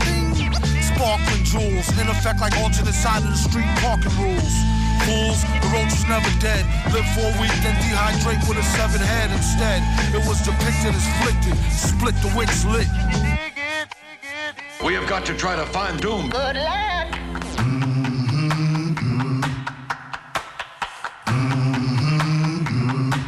Sparkling 0.95 1.45
jewels, 1.45 1.89
in 1.99 2.09
effect 2.09 2.41
like 2.41 2.57
alternate 2.59 2.95
side 2.95 3.23
of 3.23 3.31
the 3.31 3.37
street 3.37 3.69
parking 3.83 4.15
rules. 4.17 4.55
Fools, 5.05 5.43
the 5.61 5.69
roach 5.75 5.93
was 5.93 6.07
never 6.09 6.31
dead. 6.41 6.65
Live 6.95 7.07
for 7.13 7.27
a 7.29 7.35
week, 7.41 7.53
then 7.61 7.77
dehydrate 7.85 8.43
with 8.49 8.59
a 8.59 8.67
severed 8.75 9.05
head 9.05 9.31
instead. 9.31 9.83
It 10.15 10.27
was 10.27 10.41
depicted 10.41 10.95
as 10.95 11.07
flicted, 11.21 11.57
split 11.71 12.17
the 12.23 12.33
wicks 12.37 12.65
lit. 12.65 13.56
We 14.85 14.95
have 14.95 15.09
got 15.09 15.25
to 15.27 15.35
try 15.35 15.57
to 15.57 15.65
find 15.67 16.01
Doom. 16.01 16.29
Good 16.29 16.57
luck. 16.57 17.09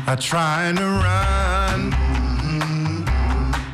I 0.07 0.17
try 0.19 0.73
to 0.75 0.85
run, 0.85 1.93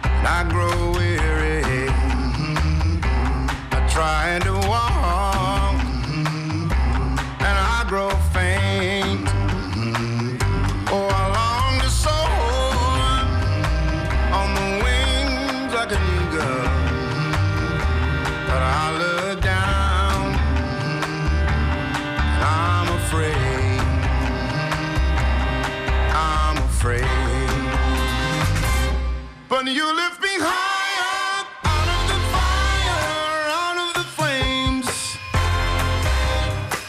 and 0.05 0.27
I 0.27 0.47
grow 0.49 0.93
weary. 0.93 1.89
I 3.71 3.89
try 3.89 4.39
to 4.45 4.64
But 29.65 29.73
you 29.73 29.97
lift 29.97 30.21
me 30.21 30.29
higher 30.29 31.47
out 31.65 31.89
of 31.97 32.03
the 32.11 32.19
fire, 32.35 33.49
out 33.63 33.79
of 33.81 33.91
the 33.95 34.05
flames. 34.17 34.89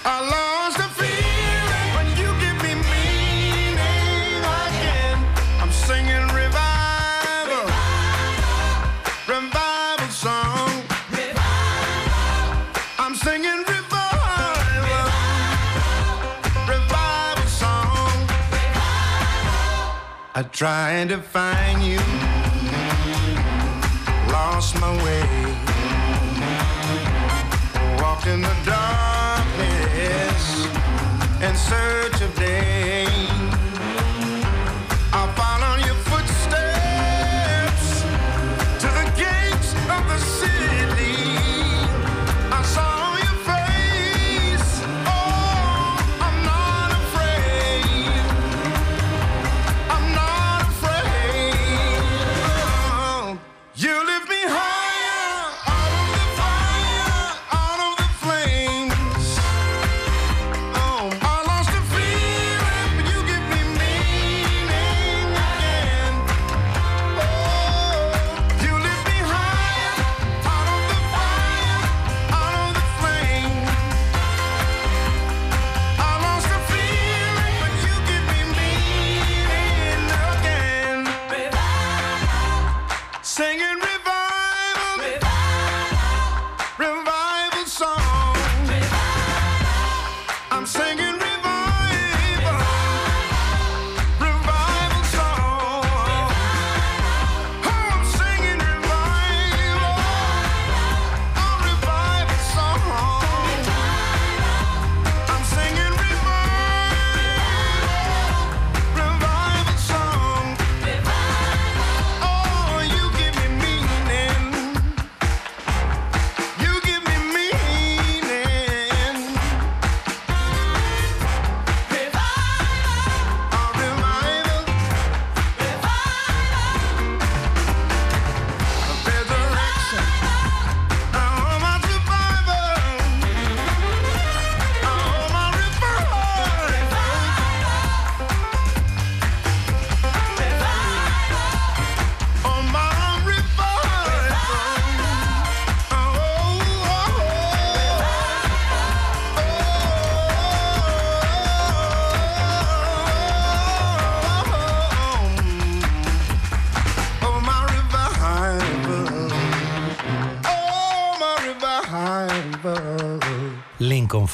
I 0.03 0.19
lost 0.35 0.75
the 0.83 0.89
feeling, 0.99 1.89
but 1.95 2.07
you 2.19 2.27
give 2.43 2.57
me 2.65 2.75
meaning 2.91 4.43
again. 4.59 5.17
I'm 5.61 5.71
singing 5.71 6.27
revival, 6.35 7.63
revival 9.25 10.09
song. 10.09 10.83
I'm 12.99 13.15
singing 13.15 13.63
revival, 13.71 14.59
revival 16.67 17.47
song. 17.47 18.27
I 20.37 20.43
tried 20.51 21.07
to 21.07 21.19
find 21.21 21.81
you, 21.81 21.99
my 24.85 25.03
way, 25.03 25.44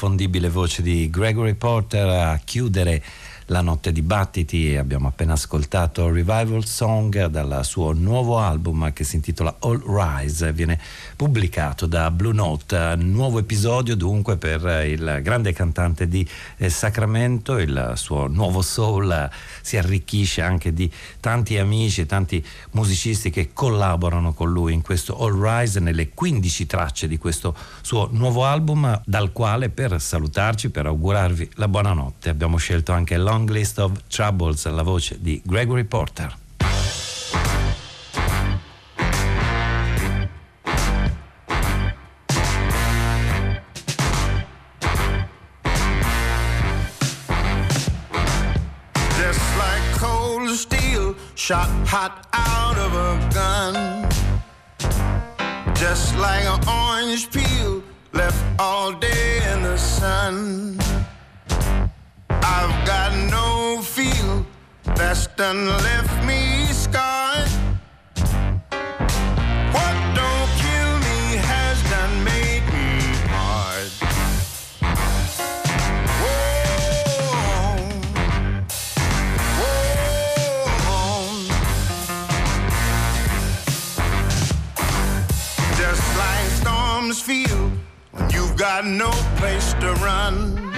L'inconfondibile 0.02 0.48
voce 0.48 0.82
di 0.82 1.08
Gregory 1.10 1.54
Porter 1.54 2.08
a 2.08 2.40
chiudere 2.44 3.00
la 3.46 3.60
notte 3.60 3.92
di 3.92 4.02
battiti. 4.02 4.74
Abbiamo 4.74 5.06
appena 5.06 5.34
ascoltato 5.34 6.10
Revival 6.10 6.64
Song 6.64 7.26
dal 7.26 7.64
suo 7.64 7.92
nuovo 7.92 8.38
album 8.38 8.92
che 8.92 9.04
si 9.04 9.14
intitola 9.14 9.54
All 9.60 9.80
Rise. 9.86 10.52
Viene 10.52 10.80
pubblicato 11.22 11.86
da 11.86 12.10
Blue 12.10 12.32
Note. 12.32 12.96
Nuovo 12.96 13.38
episodio 13.38 13.94
dunque 13.94 14.38
per 14.38 14.84
il 14.84 15.20
grande 15.22 15.52
cantante 15.52 16.08
di 16.08 16.28
eh, 16.56 16.68
Sacramento. 16.68 17.58
Il 17.58 17.92
suo 17.94 18.26
nuovo 18.26 18.60
soul 18.60 19.08
eh, 19.08 19.30
si 19.60 19.76
arricchisce 19.76 20.42
anche 20.42 20.72
di 20.72 20.90
tanti 21.20 21.58
amici, 21.58 22.06
tanti 22.06 22.44
musicisti 22.72 23.30
che 23.30 23.50
collaborano 23.52 24.32
con 24.32 24.50
lui 24.50 24.72
in 24.72 24.82
questo 24.82 25.16
All 25.16 25.40
Rise 25.40 25.78
nelle 25.78 26.08
15 26.08 26.66
tracce 26.66 27.06
di 27.06 27.18
questo 27.18 27.54
suo 27.82 28.08
nuovo 28.10 28.44
album 28.44 29.00
dal 29.04 29.30
quale 29.30 29.68
per 29.68 30.00
salutarci, 30.00 30.70
per 30.70 30.86
augurarvi 30.86 31.50
la 31.54 31.68
buonanotte 31.68 32.30
abbiamo 32.30 32.56
scelto 32.56 32.90
anche 32.90 33.16
Long 33.16 33.48
List 33.48 33.78
of 33.78 33.92
Troubles, 34.08 34.68
la 34.68 34.82
voce 34.82 35.18
di 35.20 35.40
Gregory 35.44 35.84
Porter. 35.84 36.41
That's 65.12 65.26
done 65.36 65.66
left 65.66 66.24
me 66.24 66.64
scarred. 66.72 67.50
What 69.74 69.94
don't 70.16 70.50
kill 70.64 70.92
me 71.06 71.36
has 71.50 71.76
done 71.90 72.14
made 72.24 72.64
me 72.72 72.88
hard. 73.28 73.92
Whoa, 76.22 76.40
whoa. 79.60 81.26
Just 85.76 86.06
like 86.22 86.48
storms 86.60 87.18
feel 87.20 87.62
when 88.12 88.30
you've 88.30 88.56
got 88.56 88.86
no 88.86 89.10
place 89.36 89.74
to 89.74 89.92
run. 90.06 90.72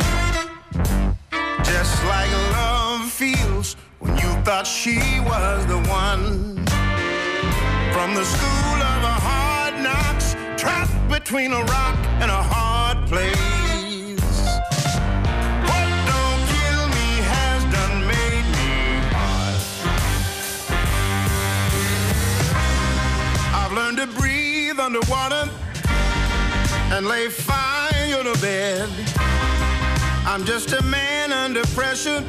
Just 1.63 2.05
like 2.05 2.33
love 2.53 3.09
feels 3.13 3.77
thought 4.45 4.67
she 4.67 4.99
was 5.21 5.65
the 5.67 5.79
one. 5.89 6.55
From 7.95 8.15
the 8.15 8.25
school 8.25 8.79
of 8.93 9.03
a 9.03 9.17
hard 9.27 9.75
knocks, 9.81 10.37
trapped 10.61 10.93
between 11.09 11.51
a 11.55 11.63
rock 11.65 11.97
and 12.21 12.31
a 12.31 12.43
hard 12.43 12.99
place. 13.09 14.21
What 15.65 15.89
don't 16.13 16.43
kill 16.53 16.85
me 16.93 17.09
has 17.33 17.65
done 17.73 18.07
made 18.07 18.47
me 18.59 19.01
hard. 19.17 19.57
I've 23.55 23.73
learned 23.73 23.97
to 23.97 24.07
breathe 24.21 24.79
underwater 24.79 25.49
and 26.93 27.07
lay 27.07 27.31
fire 27.31 28.23
to 28.23 28.39
bed. 28.43 28.91
I'm 30.27 30.45
just 30.45 30.73
a 30.73 30.83
man 30.83 31.33
under 31.33 31.63
pressure, 31.69 32.23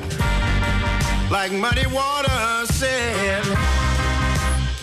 like 1.30 1.52
muddy 1.52 1.88
water 1.88 2.66
said. 2.74 3.44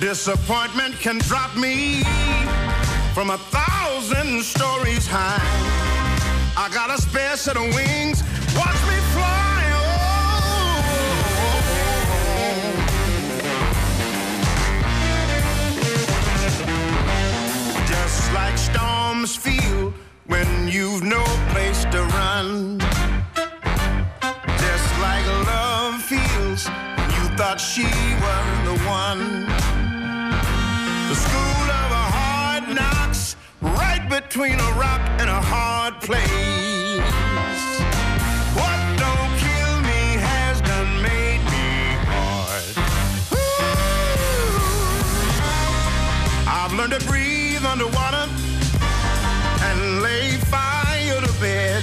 Disappointment 0.01 0.95
can 0.99 1.19
drop 1.19 1.57
me 1.57 2.03
from 3.15 3.31
a 3.31 3.39
thousand 3.39 4.43
stories 4.43 5.07
high. 5.07 5.41
I 6.57 6.69
got 6.73 6.91
a 6.91 7.01
spare 7.01 7.37
set 7.37 7.57
of 7.57 7.63
wings, 7.75 8.23
watch 8.57 8.83
me 8.89 8.97
fly. 9.15 9.63
Oh. 9.75 9.93
Just 17.87 18.33
like 18.33 18.59
storms 18.59 19.37
feel 19.37 19.93
when 20.27 20.69
you've 20.69 21.03
no 21.03 21.23
place 21.53 21.85
to 21.85 22.03
run. 22.03 23.02
When 26.53 27.11
you 27.17 27.25
thought 27.39 27.59
she 27.59 27.85
was 28.25 28.47
the 28.69 28.77
one. 28.85 29.47
The 31.09 31.17
school 31.17 31.67
of 31.81 31.89
a 31.97 32.07
hard 32.13 32.69
knocks, 32.77 33.37
right 33.63 34.07
between 34.11 34.61
a 34.61 34.71
rock 34.77 35.01
and 35.19 35.31
a 35.31 35.41
hard 35.41 35.95
place. 36.03 37.01
What 38.53 38.79
don't 39.01 39.33
kill 39.41 39.81
me 39.81 40.21
has 40.21 40.61
done 40.61 40.93
made 41.01 41.41
me 41.49 41.97
hard. 42.13 42.65
I've 46.47 46.75
learned 46.75 47.01
to 47.01 47.07
breathe 47.07 47.65
underwater 47.65 48.29
and 49.69 50.03
lay 50.03 50.37
fire 50.53 51.19
to 51.19 51.33
bed. 51.41 51.83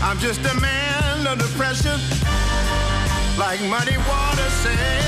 I'm 0.00 0.18
just 0.18 0.40
a 0.40 0.54
man 0.58 1.26
under 1.26 1.44
pressure, 1.58 1.98
like 3.36 3.60
muddy 3.62 3.96
water 3.98 4.50
said. 4.62 5.06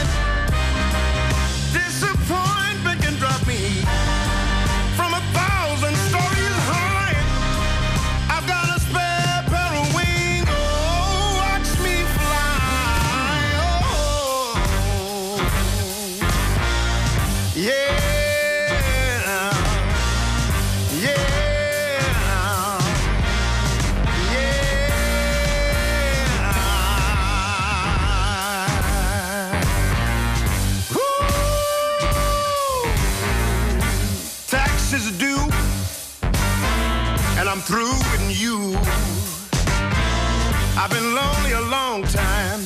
I've 40.80 40.90
been 40.90 41.12
lonely 41.12 41.52
a 41.52 41.60
long 41.60 42.04
time. 42.04 42.60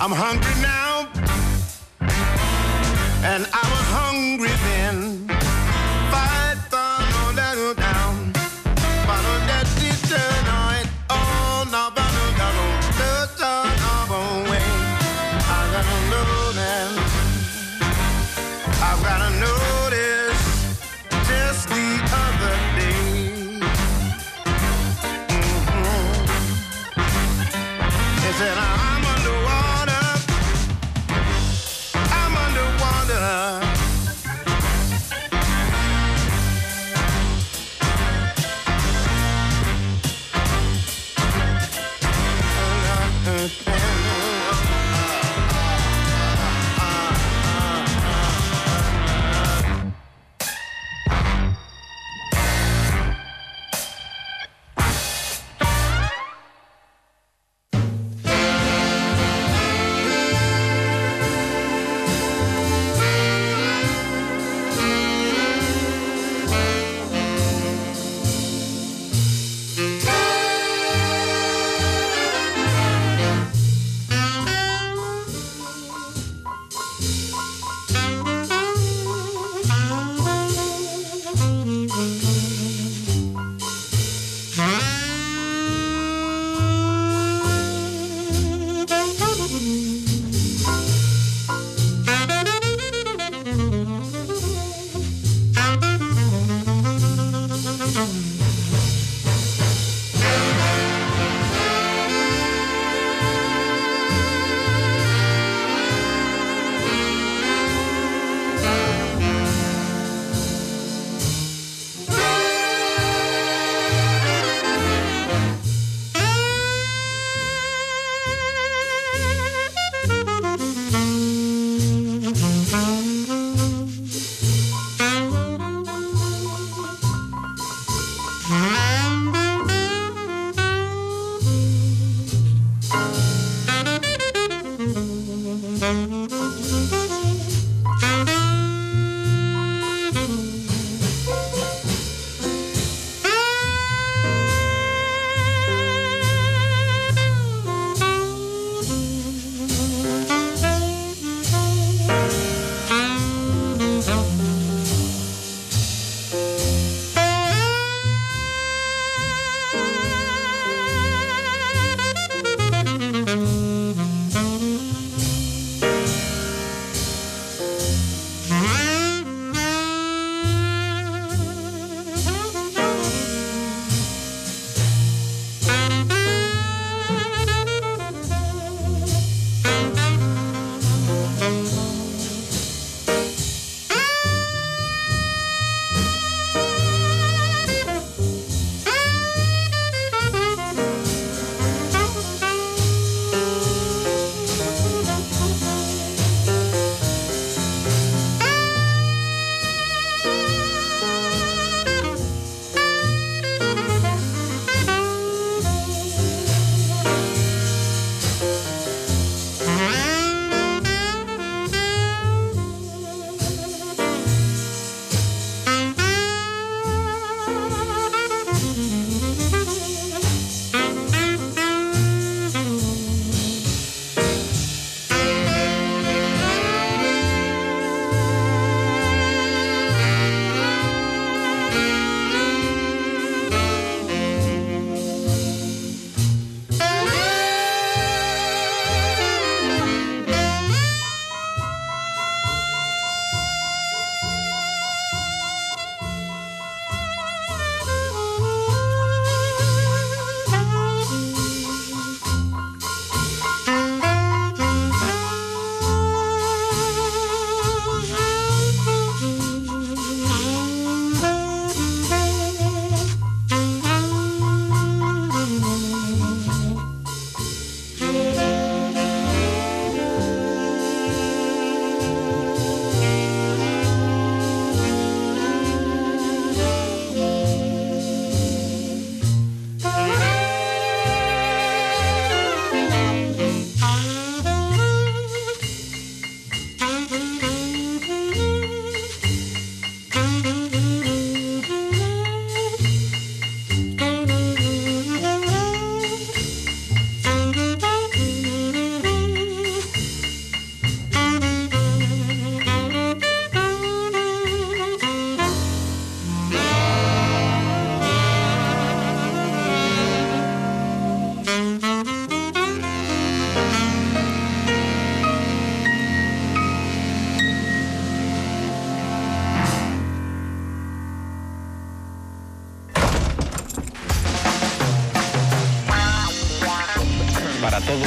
I'm 0.00 0.12
hungry 0.12 0.54
now, 0.62 1.08
and 3.24 3.44
I 3.52 3.62
was 3.72 3.84
hungry 3.90 4.48
then. 4.48 4.73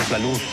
La 0.09 0.19
luz. 0.19 0.46